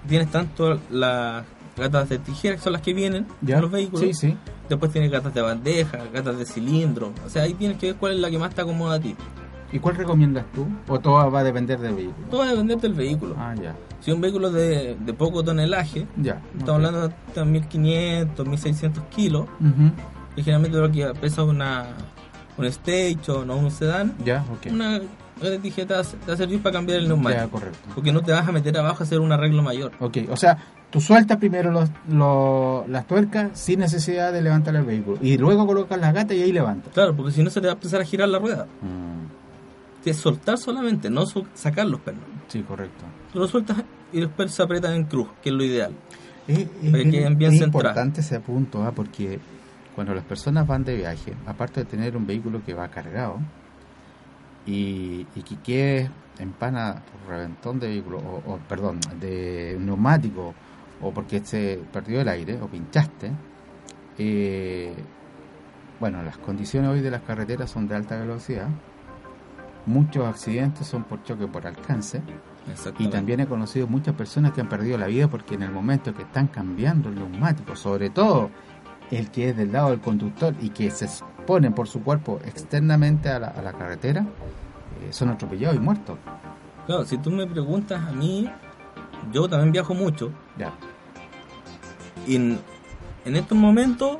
[0.08, 1.43] Tienes tanto las
[1.77, 4.01] gatas de tijera, que son las que vienen en los vehículos.
[4.01, 4.38] Sí, sí
[4.69, 7.13] Después tienes gatas de bandeja, gatas de cilindro.
[7.25, 9.15] O sea, ahí tienes que ver cuál es la que más te acomoda a ti.
[9.71, 10.67] ¿Y cuál recomiendas tú?
[10.88, 12.27] ¿O todo va a depender del vehículo?
[12.29, 13.35] Todo va a depender del vehículo.
[13.38, 13.75] Ah, ya.
[13.99, 19.47] Si un vehículo de, de poco tonelaje, ya, estamos hablando de 1500, 1600 kilos,
[20.35, 21.88] y generalmente lo que pesa una,
[22.57, 24.71] un station o un sedán, ya, okay.
[24.71, 25.01] una
[25.61, 27.43] tijeta te va a servir para cambiar el neumático.
[27.43, 27.89] Ya, correcto.
[27.93, 29.91] Porque no te vas a meter abajo a hacer un arreglo mayor.
[29.99, 30.57] Ok, o sea,
[30.95, 31.89] Tú sueltas primero los,
[32.88, 36.53] las tuercas sin necesidad de levantar el vehículo y luego colocas las gatas y ahí
[36.53, 36.93] levantas.
[36.93, 38.63] Claro, porque si no se te va a empezar a girar la rueda.
[38.81, 40.01] Mm.
[40.01, 42.23] Tienes soltar solamente, no sacar los pernos.
[42.47, 43.03] Sí, correcto.
[43.34, 45.91] Tú lo sueltas y los pernos se apretan en cruz, que es lo ideal.
[46.47, 48.93] Es, es, importante ese punto, ¿ah?
[48.95, 49.38] porque
[49.95, 53.39] cuando las personas van de viaje, aparte de tener un vehículo que va cargado
[54.65, 60.55] y, y que quede en pana por reventón de vehículo, o, o perdón, de neumático
[61.01, 63.31] o porque se perdió el aire o pinchaste,
[64.17, 64.93] eh,
[65.99, 68.67] bueno, las condiciones hoy de las carreteras son de alta velocidad,
[69.86, 72.21] muchos accidentes son por choque por alcance,
[72.97, 76.13] y también he conocido muchas personas que han perdido la vida porque en el momento
[76.13, 78.49] que están cambiando el neumático, sobre todo
[79.12, 83.29] el que es del lado del conductor y que se exponen por su cuerpo externamente
[83.29, 86.17] a la, carretera, eh, son atropellados y muertos.
[86.88, 88.49] Claro, si tú me preguntas a mí,
[89.31, 90.31] yo también viajo mucho.
[90.57, 90.73] Ya.
[92.27, 92.59] Y en,
[93.25, 94.17] estos momentos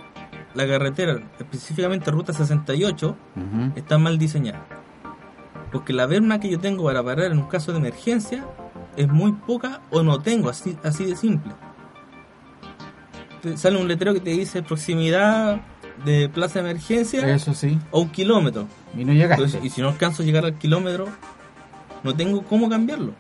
[0.54, 3.16] la carretera, específicamente ruta 68,
[3.76, 4.66] está mal diseñada.
[5.72, 8.46] Porque la verma que yo tengo para parar en un caso de emergencia
[8.96, 11.52] es muy poca o no tengo, así, así de simple.
[13.56, 15.62] sale un letrero que te dice proximidad
[16.06, 17.34] de plaza de emergencia.
[17.34, 17.78] Eso sí.
[17.92, 18.68] O un kilómetro.
[18.98, 19.60] Y no llegaste.
[19.62, 21.08] y si no alcanzo a llegar al kilómetro,
[22.04, 23.14] no tengo cómo cambiarlo.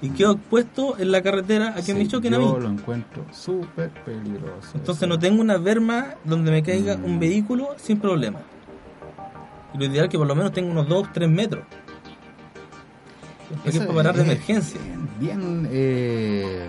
[0.00, 2.44] Y quedo puesto en la carretera a que me choquen a mí.
[2.44, 4.70] Yo lo encuentro súper peligroso.
[4.74, 7.18] Entonces no tengo una verma donde me caiga un mm.
[7.18, 8.40] vehículo sin problema.
[9.74, 11.64] Y lo ideal es que por lo menos tenga unos 2, 3 metros.
[13.64, 14.80] Eso es para parar de emergencia.
[15.18, 16.68] Bien, eh,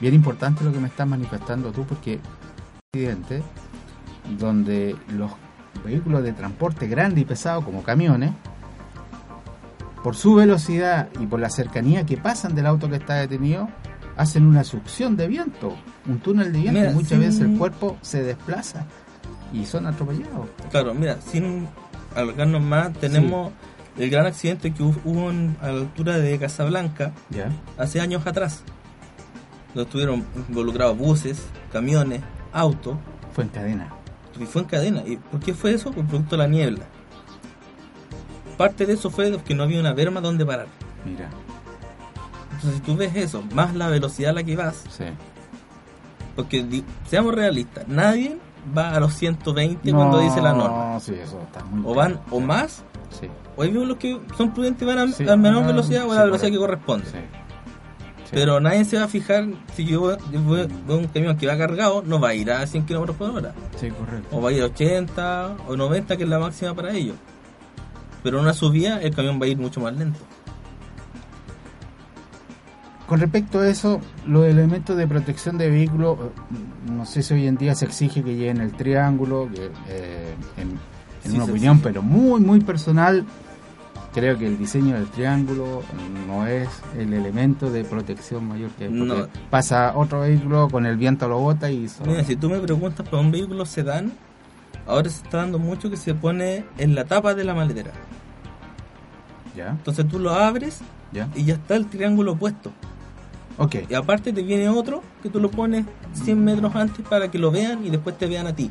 [0.00, 2.18] bien importante lo que me estás manifestando tú, porque
[2.92, 3.42] accidente
[4.38, 5.30] donde los
[5.84, 8.32] vehículos de transporte grande y pesado como camiones
[10.02, 13.68] por su velocidad y por la cercanía que pasan del auto que está detenido,
[14.16, 15.74] hacen una succión de viento,
[16.06, 18.86] un túnel de viento, y muchas veces el cuerpo se desplaza
[19.52, 20.46] y son atropellados.
[20.70, 21.68] Claro, mira, sin
[22.14, 23.52] alargarnos más, tenemos
[23.98, 27.12] el gran accidente que hubo a la altura de Casablanca
[27.76, 28.62] hace años atrás,
[29.74, 32.20] donde estuvieron involucrados buses, camiones,
[32.52, 32.96] autos.
[33.34, 33.88] Fue en cadena.
[34.38, 35.02] Y fue en cadena.
[35.06, 35.92] ¿Y por qué fue eso?
[35.92, 36.84] Por producto de la niebla
[38.60, 40.66] parte de eso fue que no había una verma donde parar.
[41.06, 41.30] Mira.
[42.52, 44.84] Entonces, si tú ves eso, más la velocidad a la que vas.
[44.90, 45.04] Sí.
[46.36, 48.36] Porque, seamos realistas, nadie
[48.76, 50.92] va a los 120 cuando dice la norma.
[50.92, 52.84] No, sí, eso está muy O van o más.
[53.18, 53.28] Sí.
[53.56, 54.98] O hay los que son prudentes y van
[55.30, 57.06] a, menor velocidad o a la velocidad que corresponde.
[57.06, 57.18] Sí.
[58.30, 62.20] Pero nadie se va a fijar si yo, veo un camión que va cargado, no
[62.20, 63.54] va a ir a 100 km por hora.
[63.76, 64.36] Sí, correcto.
[64.36, 67.16] O va a ir a 80 o 90, que es la máxima para ellos.
[68.22, 70.18] Pero en una subida el camión va a ir mucho más lento.
[73.10, 76.16] Con respecto a eso, los elementos de protección de vehículos,
[76.88, 81.34] no sé si hoy en día se exige que lleven el triángulo, que, eh, en,
[81.34, 83.26] una opinión, pero muy, muy personal,
[84.14, 85.82] creo que el diseño del triángulo
[86.28, 89.26] no es el elemento de protección mayor que no.
[89.50, 93.18] pasa otro vehículo con el viento lo bota y Mira, si tú me preguntas por
[93.18, 94.12] un vehículo sedán
[94.90, 97.92] ahora se está dando mucho que se pone en la tapa de la maletera.
[99.56, 99.70] ¿Ya?
[99.70, 100.80] Entonces tú lo abres
[101.34, 102.72] y ya está el triángulo puesto.
[103.58, 103.76] Ok.
[103.88, 105.84] Y aparte te viene otro que tú lo pones
[106.24, 108.70] 100 metros antes para que lo vean y después te vean a ti.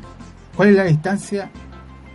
[0.56, 1.50] ¿Cuál es la distancia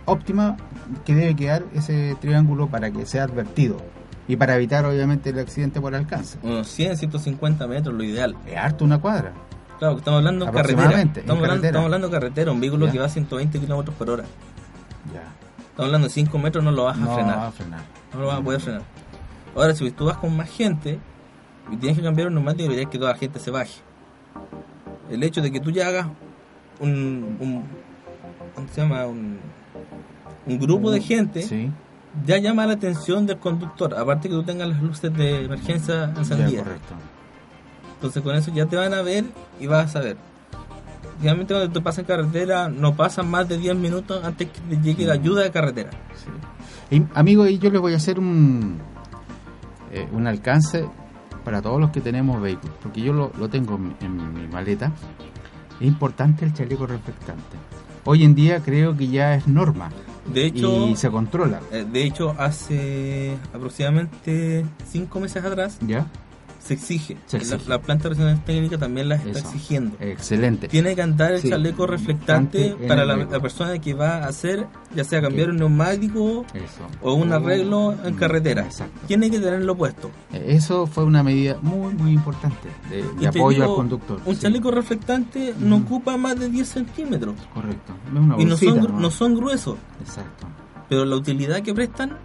[0.04, 0.56] óptima
[1.04, 3.78] que debe quedar ese triángulo para que sea advertido?
[4.28, 6.38] Y para evitar obviamente el accidente por alcance.
[6.42, 8.36] Unos 100, 150 metros, lo ideal.
[8.46, 9.32] Es harto una cuadra.
[9.78, 11.02] Claro, estamos hablando de carretera.
[11.02, 14.24] Estamos, Hablando, estamos hablando de carretera, un vehículo que va a 120 kilómetros por hora.
[15.12, 15.22] Ya.
[15.58, 17.36] Estamos hablando de 5 metros, no lo vas a no frenar.
[17.36, 17.80] Va a frenar.
[18.14, 18.82] No lo vas a poder frenar.
[19.54, 20.98] Ahora, si tú vas con más gente
[21.70, 23.80] y tienes que cambiar un neumático, deberías que toda la gente se baje.
[25.10, 26.06] El hecho de que tú ya hagas
[26.80, 27.36] un.
[27.40, 27.64] un
[28.54, 29.06] ¿Cómo se llama?
[29.06, 29.38] Un,
[30.46, 31.70] un grupo de gente.
[32.24, 36.64] Ya llama la atención del conductor, aparte que tú tengas las luces de emergencia encendidas.
[36.64, 36.94] correcto.
[37.96, 39.24] Entonces con eso ya te van a ver
[39.60, 40.16] y vas a saber.
[41.22, 44.82] Realmente cuando te pasas en carretera no pasan más de 10 minutos antes que te
[44.82, 45.90] llegue la ayuda de carretera.
[46.14, 46.96] Sí.
[46.96, 48.78] Y, amigo, y yo les voy a hacer un,
[49.92, 50.86] eh, un alcance
[51.44, 54.92] para todos los que tenemos vehículos, porque yo lo, lo tengo en, mi maleta.
[55.80, 57.56] Es importante el chaleco reflectante.
[58.04, 59.90] Hoy en día creo que ya es norma.
[60.32, 61.60] De hecho, y se controla.
[61.70, 66.06] Eh, de hecho, hace aproximadamente 5 meses atrás, ¿Ya?
[66.58, 67.16] Se exige.
[67.66, 69.96] La, planta de resonancia técnica también la está exigiendo.
[70.00, 70.68] Excelente.
[70.68, 75.20] Tiene que andar el chaleco reflectante para la, persona que va a hacer, ya sea
[75.20, 76.44] cambiar un neumático
[77.02, 78.68] o un arreglo en mm, carretera.
[79.06, 80.10] Tiene que tenerlo puesto.
[80.32, 84.20] Eso fue una medida muy, muy importante de, apoyo al conductor.
[84.24, 87.34] Un chaleco reflectante no ocupa más de 10 centímetros.
[87.52, 87.92] Correcto.
[88.38, 89.76] y no son, no son gruesos.
[90.00, 90.46] Exacto.
[90.88, 92.16] Pero la utilidad que prestan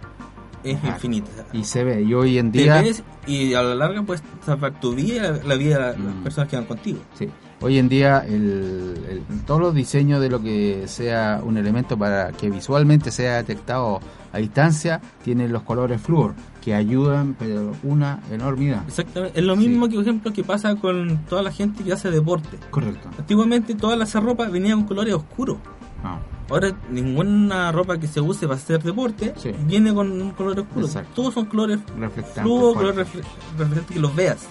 [0.64, 1.46] es infinita.
[1.52, 2.82] Y se ve, y hoy en día...
[3.26, 6.22] y a la larga pues salvar tu vida la vida de las mm.
[6.22, 6.98] personas que van contigo.
[7.18, 7.28] Sí.
[7.60, 12.50] Hoy en día el, todos los diseños de lo que sea un elemento para que
[12.50, 14.00] visualmente sea detectado
[14.32, 18.82] a distancia tienen los colores flúor que ayudan pero una enormidad.
[18.88, 22.10] Exactamente, es lo mismo que por ejemplo que pasa con toda la gente que hace
[22.10, 22.58] deporte.
[22.70, 23.08] Correcto.
[23.16, 25.58] Antiguamente toda esa ropa venía con colores oscuros.
[26.04, 26.18] Ah.
[26.50, 29.32] Ahora ninguna ropa que se use para hacer deporte
[29.66, 30.98] viene con colores oscuros.
[31.14, 34.48] Todos son colores reflectantes, colores reflectantes que los veas.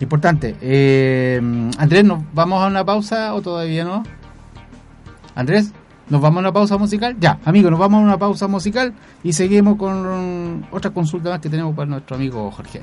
[0.00, 0.56] Importante.
[0.60, 1.40] Eh,
[1.78, 4.02] Andrés, ¿nos vamos a una pausa o todavía no?
[5.34, 5.72] Andrés,
[6.08, 7.16] ¿nos vamos a una pausa musical?
[7.20, 8.92] Ya, amigo, nos vamos a una pausa musical
[9.22, 12.82] y seguimos con otra consulta más que tenemos para nuestro amigo Jorge.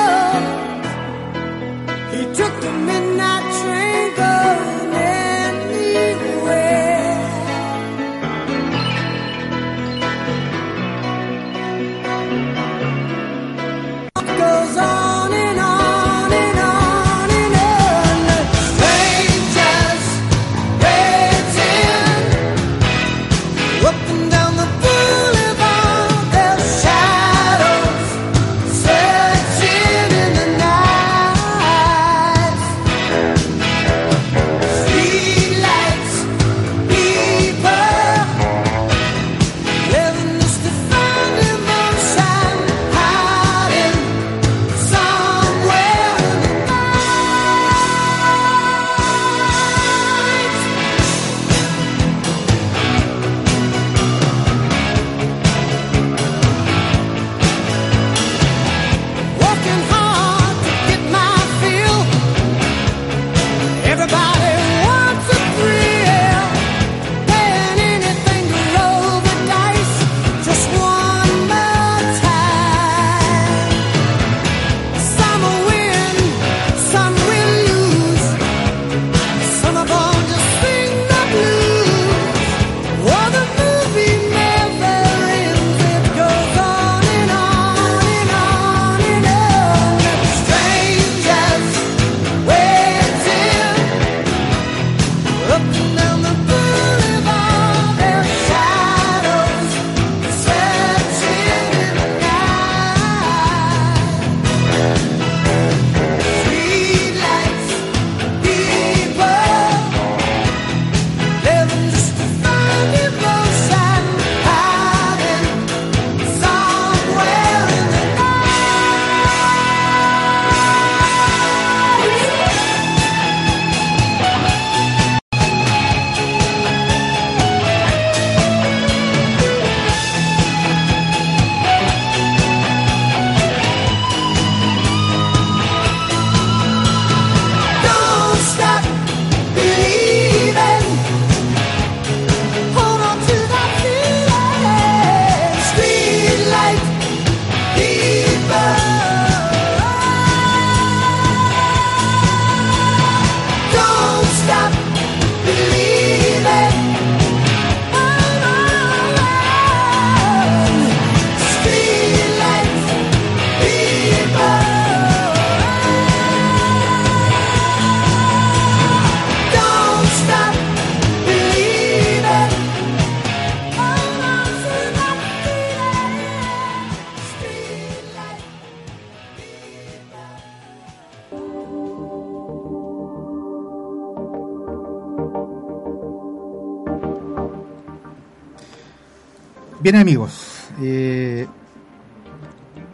[189.91, 191.45] Bien amigos, eh,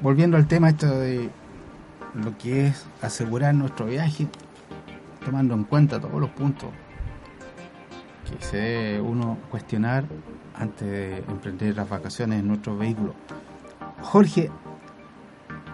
[0.02, 1.30] volviendo al tema esto de
[2.16, 4.28] lo que es asegurar nuestro viaje,
[5.24, 6.72] tomando en cuenta todos los puntos
[8.26, 10.06] que se debe uno cuestionar
[10.56, 13.14] antes de emprender las vacaciones en nuestro vehículo.
[14.02, 14.50] Jorge,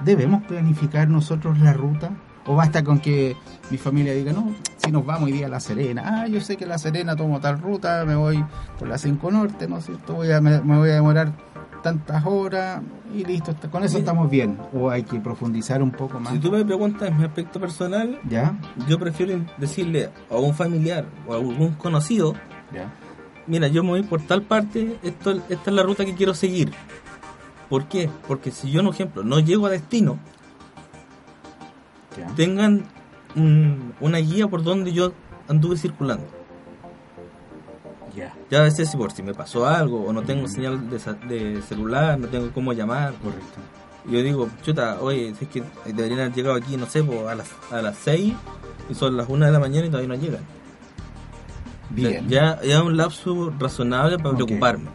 [0.03, 2.11] ¿debemos planificar nosotros la ruta?
[2.45, 3.37] ¿O basta con que
[3.71, 4.53] mi familia diga, no,
[4.83, 7.39] si nos vamos hoy día a La Serena, ah, yo sé que La Serena tomo
[7.39, 8.43] tal ruta, me voy
[8.77, 10.15] por la 5 Norte, ¿no es cierto?
[10.15, 11.31] Voy a, me, voy a demorar
[11.81, 12.81] tantas horas
[13.13, 14.57] y listo, con eso estamos bien.
[14.73, 16.33] O hay que profundizar un poco más.
[16.33, 18.57] Si tú me preguntas en mi aspecto personal, ¿Ya?
[18.87, 22.33] yo prefiero decirle a un familiar o a algún conocido,
[22.73, 22.93] ¿Ya?
[23.47, 26.73] mira, yo me voy por tal parte, esto, esta es la ruta que quiero seguir.
[27.69, 28.09] ¿Por qué?
[28.27, 30.19] Porque si yo, por ejemplo, no llego a destino,
[32.35, 32.83] tengan
[33.35, 35.13] una guía por donde yo
[35.47, 36.25] anduve circulando.
[38.15, 38.33] Ya.
[38.49, 42.19] Ya a veces si por si me pasó algo o no tengo señal de, celular,
[42.19, 43.13] no tengo cómo llamar.
[43.15, 43.59] Correcto.
[44.05, 47.81] Yo digo, chuta, oye, es que deberían haber llegado aquí, no sé, a las, a
[47.81, 48.33] las 6
[48.89, 50.41] y son las 1 de la mañana y todavía no llegan.
[51.89, 52.27] Bien.
[52.27, 54.89] Ya, ya un lapso razonable para preocuparme.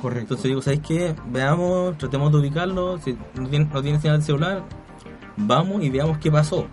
[0.00, 0.34] Correcto.
[0.34, 1.14] Entonces digo, ¿sabes qué?
[1.28, 2.98] Veamos, tratemos de ubicarlo.
[2.98, 4.62] Si no tiene, no tiene señal de celular,
[5.36, 6.66] vamos y veamos qué pasó.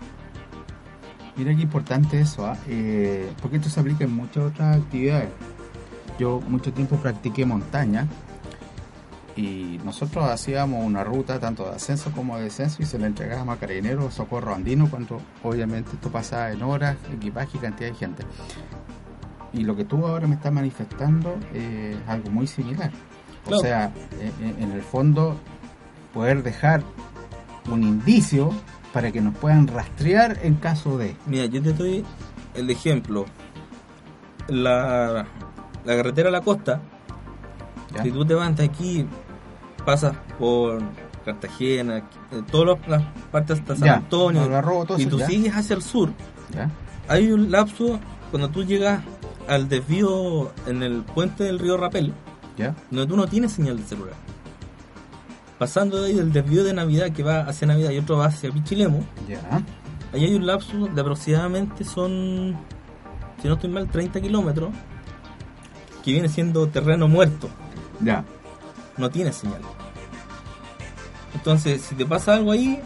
[1.36, 2.56] Mira qué importante eso, ¿ah?
[2.68, 5.28] eh, porque esto se aplica en muchas otras actividades.
[6.18, 8.06] yo mucho tiempo practiqué montaña
[9.36, 13.56] y nosotros hacíamos una ruta tanto de ascenso como de descenso y se la entregábamos
[13.56, 18.24] a carabineros socorro andino cuando obviamente esto pasaba en horas, equipaje y cantidad de gente.
[19.52, 22.90] Y lo que tú ahora me estás manifestando es algo muy similar.
[23.46, 25.36] O sea, e, e, en el fondo,
[26.12, 26.82] poder dejar
[27.70, 28.52] un indicio
[28.92, 31.16] para que nos puedan rastrear en caso de.
[31.26, 32.04] Mira, yo te doy
[32.54, 33.26] el ejemplo.
[34.48, 35.26] La,
[35.84, 36.80] la carretera a la costa,
[38.02, 39.06] si tú te vas de aquí,
[39.84, 40.80] pasas por
[41.24, 44.42] Cartagena, eh, todas las partes hasta San Antonio,
[44.98, 46.10] y tú sigues hacia el sur,
[47.08, 49.00] hay un lapso cuando tú llegas
[49.48, 52.12] al desvío en el puente del río Rapel,
[52.90, 54.14] donde tú no tienes señal de celular.
[55.60, 58.50] Pasando de ahí del desvío de Navidad que va hacia Navidad y otro va hacia
[58.50, 59.04] Pichilemo,
[60.10, 62.56] ahí hay un lapso de aproximadamente son,
[63.42, 64.70] si no estoy mal, 30 kilómetros,
[66.02, 67.50] que viene siendo terreno muerto.
[68.00, 68.24] Ya.
[68.96, 69.60] No tiene señal.
[71.34, 72.80] Entonces, si te pasa algo ahí,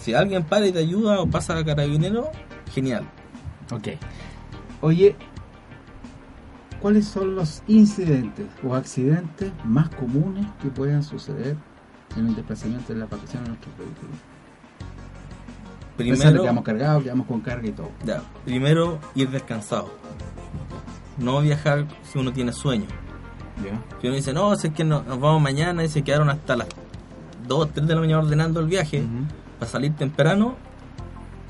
[0.00, 2.30] si alguien para y te ayuda o pasa a carabinero,
[2.72, 3.04] genial.
[3.70, 3.88] Ok.
[4.80, 5.14] Oye,
[6.80, 11.67] ¿cuáles son los incidentes o accidentes más comunes que puedan suceder
[12.16, 14.16] en el desplazamiento de la vacación de nuestros vehículos?
[15.96, 17.90] Primero, que vamos cargados, que vamos con carga y todo.
[18.04, 19.90] Ya, primero ir descansado.
[21.18, 22.86] No viajar si uno tiene sueño.
[24.00, 26.68] Si uno dice, no, es que nos vamos mañana y se quedaron hasta las
[27.48, 29.02] 2, 3 de la mañana ordenando el viaje
[29.58, 30.54] para salir temprano,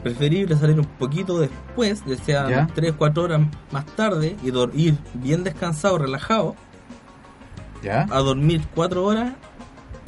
[0.03, 3.41] preferible salir un poquito después, ya sea 3, 4 horas
[3.71, 4.49] más tarde y
[4.83, 6.55] ir bien descansado, relajado,
[7.83, 8.07] ¿Ya?
[8.11, 9.35] a dormir 4 horas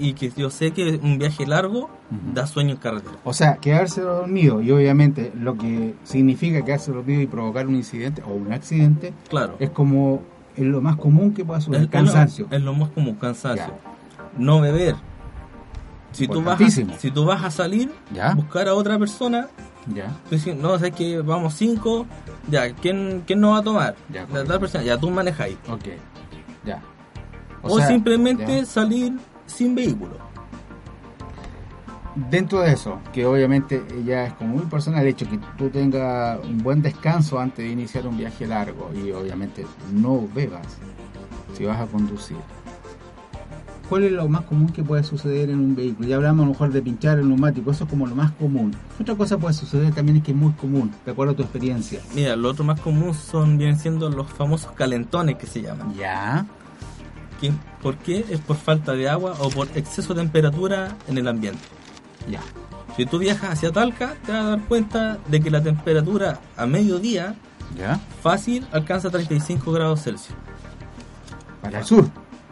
[0.01, 1.91] y que yo sé que un viaje largo
[2.33, 3.17] da sueño en carretera.
[3.25, 8.23] O sea, quedarse dormido y obviamente lo que significa quedarse dormido y provocar un incidente
[8.23, 9.57] o un accidente claro.
[9.61, 10.23] es como
[10.57, 12.47] es lo más común que pueda suceder, cansancio.
[12.51, 13.73] Es lo, más común, cansancio.
[14.37, 14.97] No beber.
[16.13, 18.35] Si tú, vas a, si tú vas a salir, ¿Ya?
[18.35, 19.49] buscar a otra persona,
[19.95, 20.13] ya.
[20.57, 22.05] no, sé que vamos cinco,
[22.49, 23.97] ya, ¿quién, quién nos va a tomar?
[24.13, 25.57] Ya, la otra persona, ya tú manejáis.
[25.69, 25.85] Ok,
[26.65, 26.83] ya.
[27.63, 29.13] O, simplemente salir
[29.51, 30.17] sin vehículo.
[32.31, 36.45] Dentro de eso, que obviamente ya es como muy personal el hecho que tú tengas
[36.45, 40.67] un buen descanso antes de iniciar un viaje largo y obviamente no bebas
[41.57, 42.37] si vas a conducir.
[43.89, 46.09] ¿Cuál es lo más común que puede suceder en un vehículo?
[46.09, 48.73] Ya hablamos a lo mejor de pinchar el neumático, eso es como lo más común.
[49.01, 52.01] Otra cosa puede suceder también es que es muy común, de acuerdo a tu experiencia.
[52.15, 55.93] Mira, lo otro más común son, vienen siendo los famosos calentones que se llaman.
[55.95, 56.47] Ya.
[57.83, 58.27] ¿Por qué?
[58.29, 61.63] Es por falta de agua o por exceso de temperatura en el ambiente.
[62.29, 62.41] Ya.
[62.97, 66.67] Si tú viajas hacia Talca, te vas a dar cuenta de que la temperatura a
[66.67, 67.35] mediodía
[67.79, 68.01] ¿Ya?
[68.23, 70.37] fácil alcanza 35 grados Celsius.
[71.63, 72.09] ¿Hacia el sur?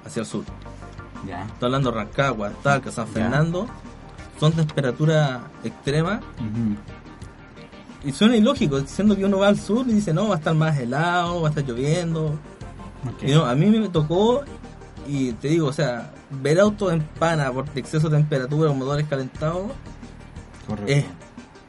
[0.06, 0.44] Hacia el sur.
[1.26, 1.44] Ya.
[1.44, 3.66] Estoy hablando de Rancagua, Talca, San Fernando.
[4.38, 6.20] Son temperaturas extremas.
[8.04, 10.54] Y suena ilógico, diciendo que uno va al sur y dice, no, va a estar
[10.54, 12.38] más helado, va a estar lloviendo.
[13.44, 14.44] a mí me tocó,
[15.08, 19.06] y te digo, o sea, ver autos en pana por exceso de temperatura o motores
[19.08, 19.68] calentados
[20.86, 21.04] es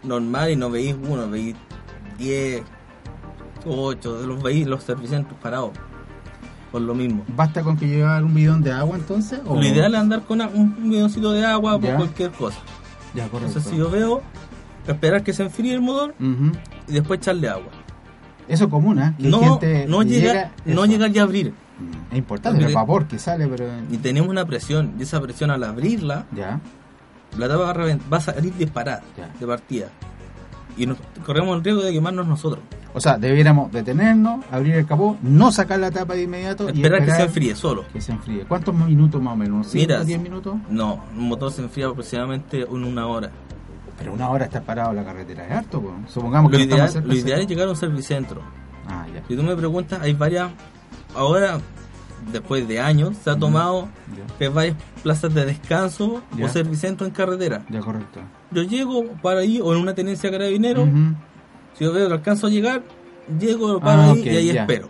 [0.04, 1.56] normal y no veis uno, veis
[2.18, 2.62] 10,
[3.66, 5.72] 8, los veis los servicios parados.
[6.70, 7.24] Por lo mismo.
[7.36, 9.40] ¿Basta con que llevar un bidón de agua entonces?
[9.44, 12.60] Lo ideal es andar con un bidoncito de agua por cualquier cosa.
[13.16, 13.48] Ya, correcto.
[13.48, 14.22] Entonces, si yo veo,
[14.86, 16.14] esperar que se enfríe el motor
[16.88, 17.72] y después echarle agua.
[18.48, 19.16] Eso es común, ¿eh?
[19.20, 21.54] no, no, llega, no llegar ya a abrir.
[22.12, 23.66] Es importante el vapor que sale, pero...
[23.92, 26.60] Y tenemos una presión, y esa presión al abrirla, ya.
[27.38, 27.74] la tapa
[28.12, 29.02] va a, salir disparada
[29.40, 29.88] de partida.
[30.78, 32.64] Y nos corremos el riesgo de quemarnos nosotros.
[32.94, 36.82] O sea, debiéramos detenernos, abrir el capó, no sacar la tapa de inmediato esperar y
[36.82, 37.86] esperar que se enfríe solo.
[37.94, 38.46] Que se enfríe.
[38.46, 39.74] ¿Cuántos minutos más o menos?
[39.74, 40.56] ¿5 10 minutos?
[40.70, 43.30] No, un motor se enfría aproximadamente en una hora.
[43.98, 45.84] Pero una hora está parado la carretera, es harto.
[46.08, 48.42] Supongamos que lo, ideal, lo ideal es llegar a un servicentro.
[48.88, 49.22] Ah, ya.
[49.28, 50.50] Si tú me preguntas, hay varias
[51.16, 51.60] ahora,
[52.32, 53.90] después de años, se ha tomado
[54.54, 57.66] varias plazas de descanso o servicentro en carretera.
[57.70, 58.20] Ya, correcto.
[58.52, 60.88] Yo llego para ahí o en una tenencia carabinero,
[61.78, 62.84] si yo veo que alcanzo a llegar,
[63.40, 64.88] llego para ah, ahí y ahí espero.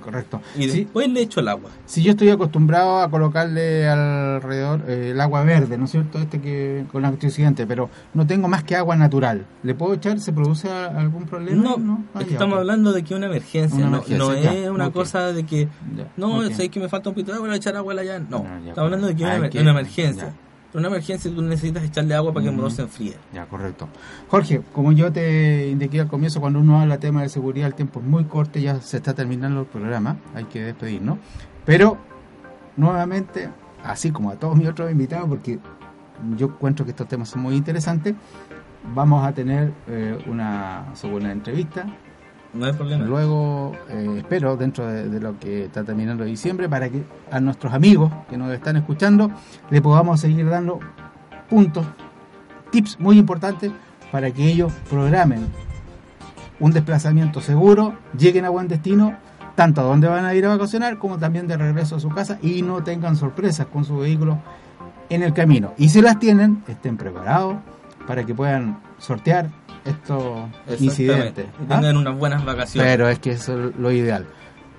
[0.00, 0.40] correcto.
[0.56, 1.70] Y después le echo el agua.
[1.86, 6.18] Si yo estoy acostumbrado a colocarle alrededor eh, el agua verde, ¿no es cierto?
[6.18, 9.46] Este que con la antioxidante, pero no tengo más que agua natural.
[9.62, 10.20] ¿Le puedo echar?
[10.20, 11.62] ¿Se produce algún problema?
[11.62, 12.04] No, no.
[12.18, 15.68] es que estamos hablando de que una emergencia, no, es una cosa de que
[16.16, 18.18] no, sé que me falta un pito de agua, voy a echar agua allá.
[18.18, 20.34] No, estamos hablando de que es una, emergencia.
[20.74, 23.16] Una emergencia tú necesitas echarle agua para que el motor se enfríe.
[23.32, 23.88] Ya, correcto.
[24.28, 27.74] Jorge, como yo te indiqué al comienzo, cuando uno habla de tema de seguridad, el
[27.74, 31.18] tiempo es muy corto, ya se está terminando el programa, hay que despedirnos.
[31.64, 31.98] Pero,
[32.76, 33.48] nuevamente,
[33.82, 35.58] así como a todos mis otros invitados, porque
[36.36, 38.14] yo encuentro que estos temas son muy interesantes,
[38.94, 41.86] vamos a tener eh, una segunda entrevista.
[42.52, 43.04] No hay problema.
[43.04, 48.12] Luego, eh, espero, dentro de, lo que está terminando diciembre, para que a nuestros amigos
[48.28, 49.30] que nos están escuchando
[49.70, 50.80] le podamos seguir dando
[51.48, 51.86] puntos,
[52.70, 53.70] tips muy importantes
[54.10, 55.46] para que ellos programen
[56.58, 59.14] un desplazamiento seguro, lleguen a buen destino,
[59.54, 62.38] tanto a donde van a ir a vacacionar como también de regreso a su casa
[62.42, 64.38] y no tengan sorpresas con su vehículo
[65.08, 65.72] en el camino.
[65.78, 67.56] Y si las tienen, estén preparados
[68.06, 69.50] para que puedan sortear
[69.84, 71.46] estos incidentes.
[71.62, 71.98] Y tengan ¿ah?
[71.98, 72.90] unas buenas vacaciones.
[72.90, 74.26] Pero es que eso es lo ideal.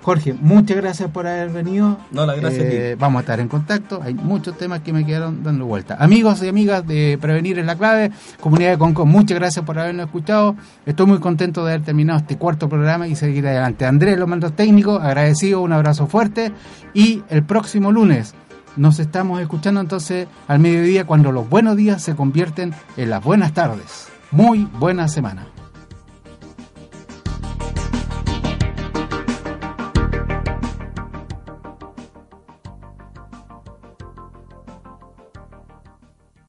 [0.02, 1.96] Jorge, muchas gracias por haber venido.
[2.10, 2.64] No, la gracias.
[2.64, 4.00] Eh, vamos a estar en contacto.
[4.02, 5.96] Hay muchos temas que me quedaron dando vuelta.
[6.00, 10.06] Amigos y amigas de Prevenir en la Clave, comunidad de Conco, muchas gracias por habernos
[10.06, 10.56] escuchado.
[10.86, 13.86] Estoy muy contento de haber terminado este cuarto programa y seguir adelante.
[13.86, 16.52] Andrés, los mandos técnicos, agradecido, un abrazo fuerte.
[16.94, 18.34] Y el próximo lunes
[18.74, 23.52] nos estamos escuchando entonces al mediodía cuando los buenos días se convierten en las buenas
[23.54, 24.11] tardes.
[24.32, 25.51] Muy buena semana.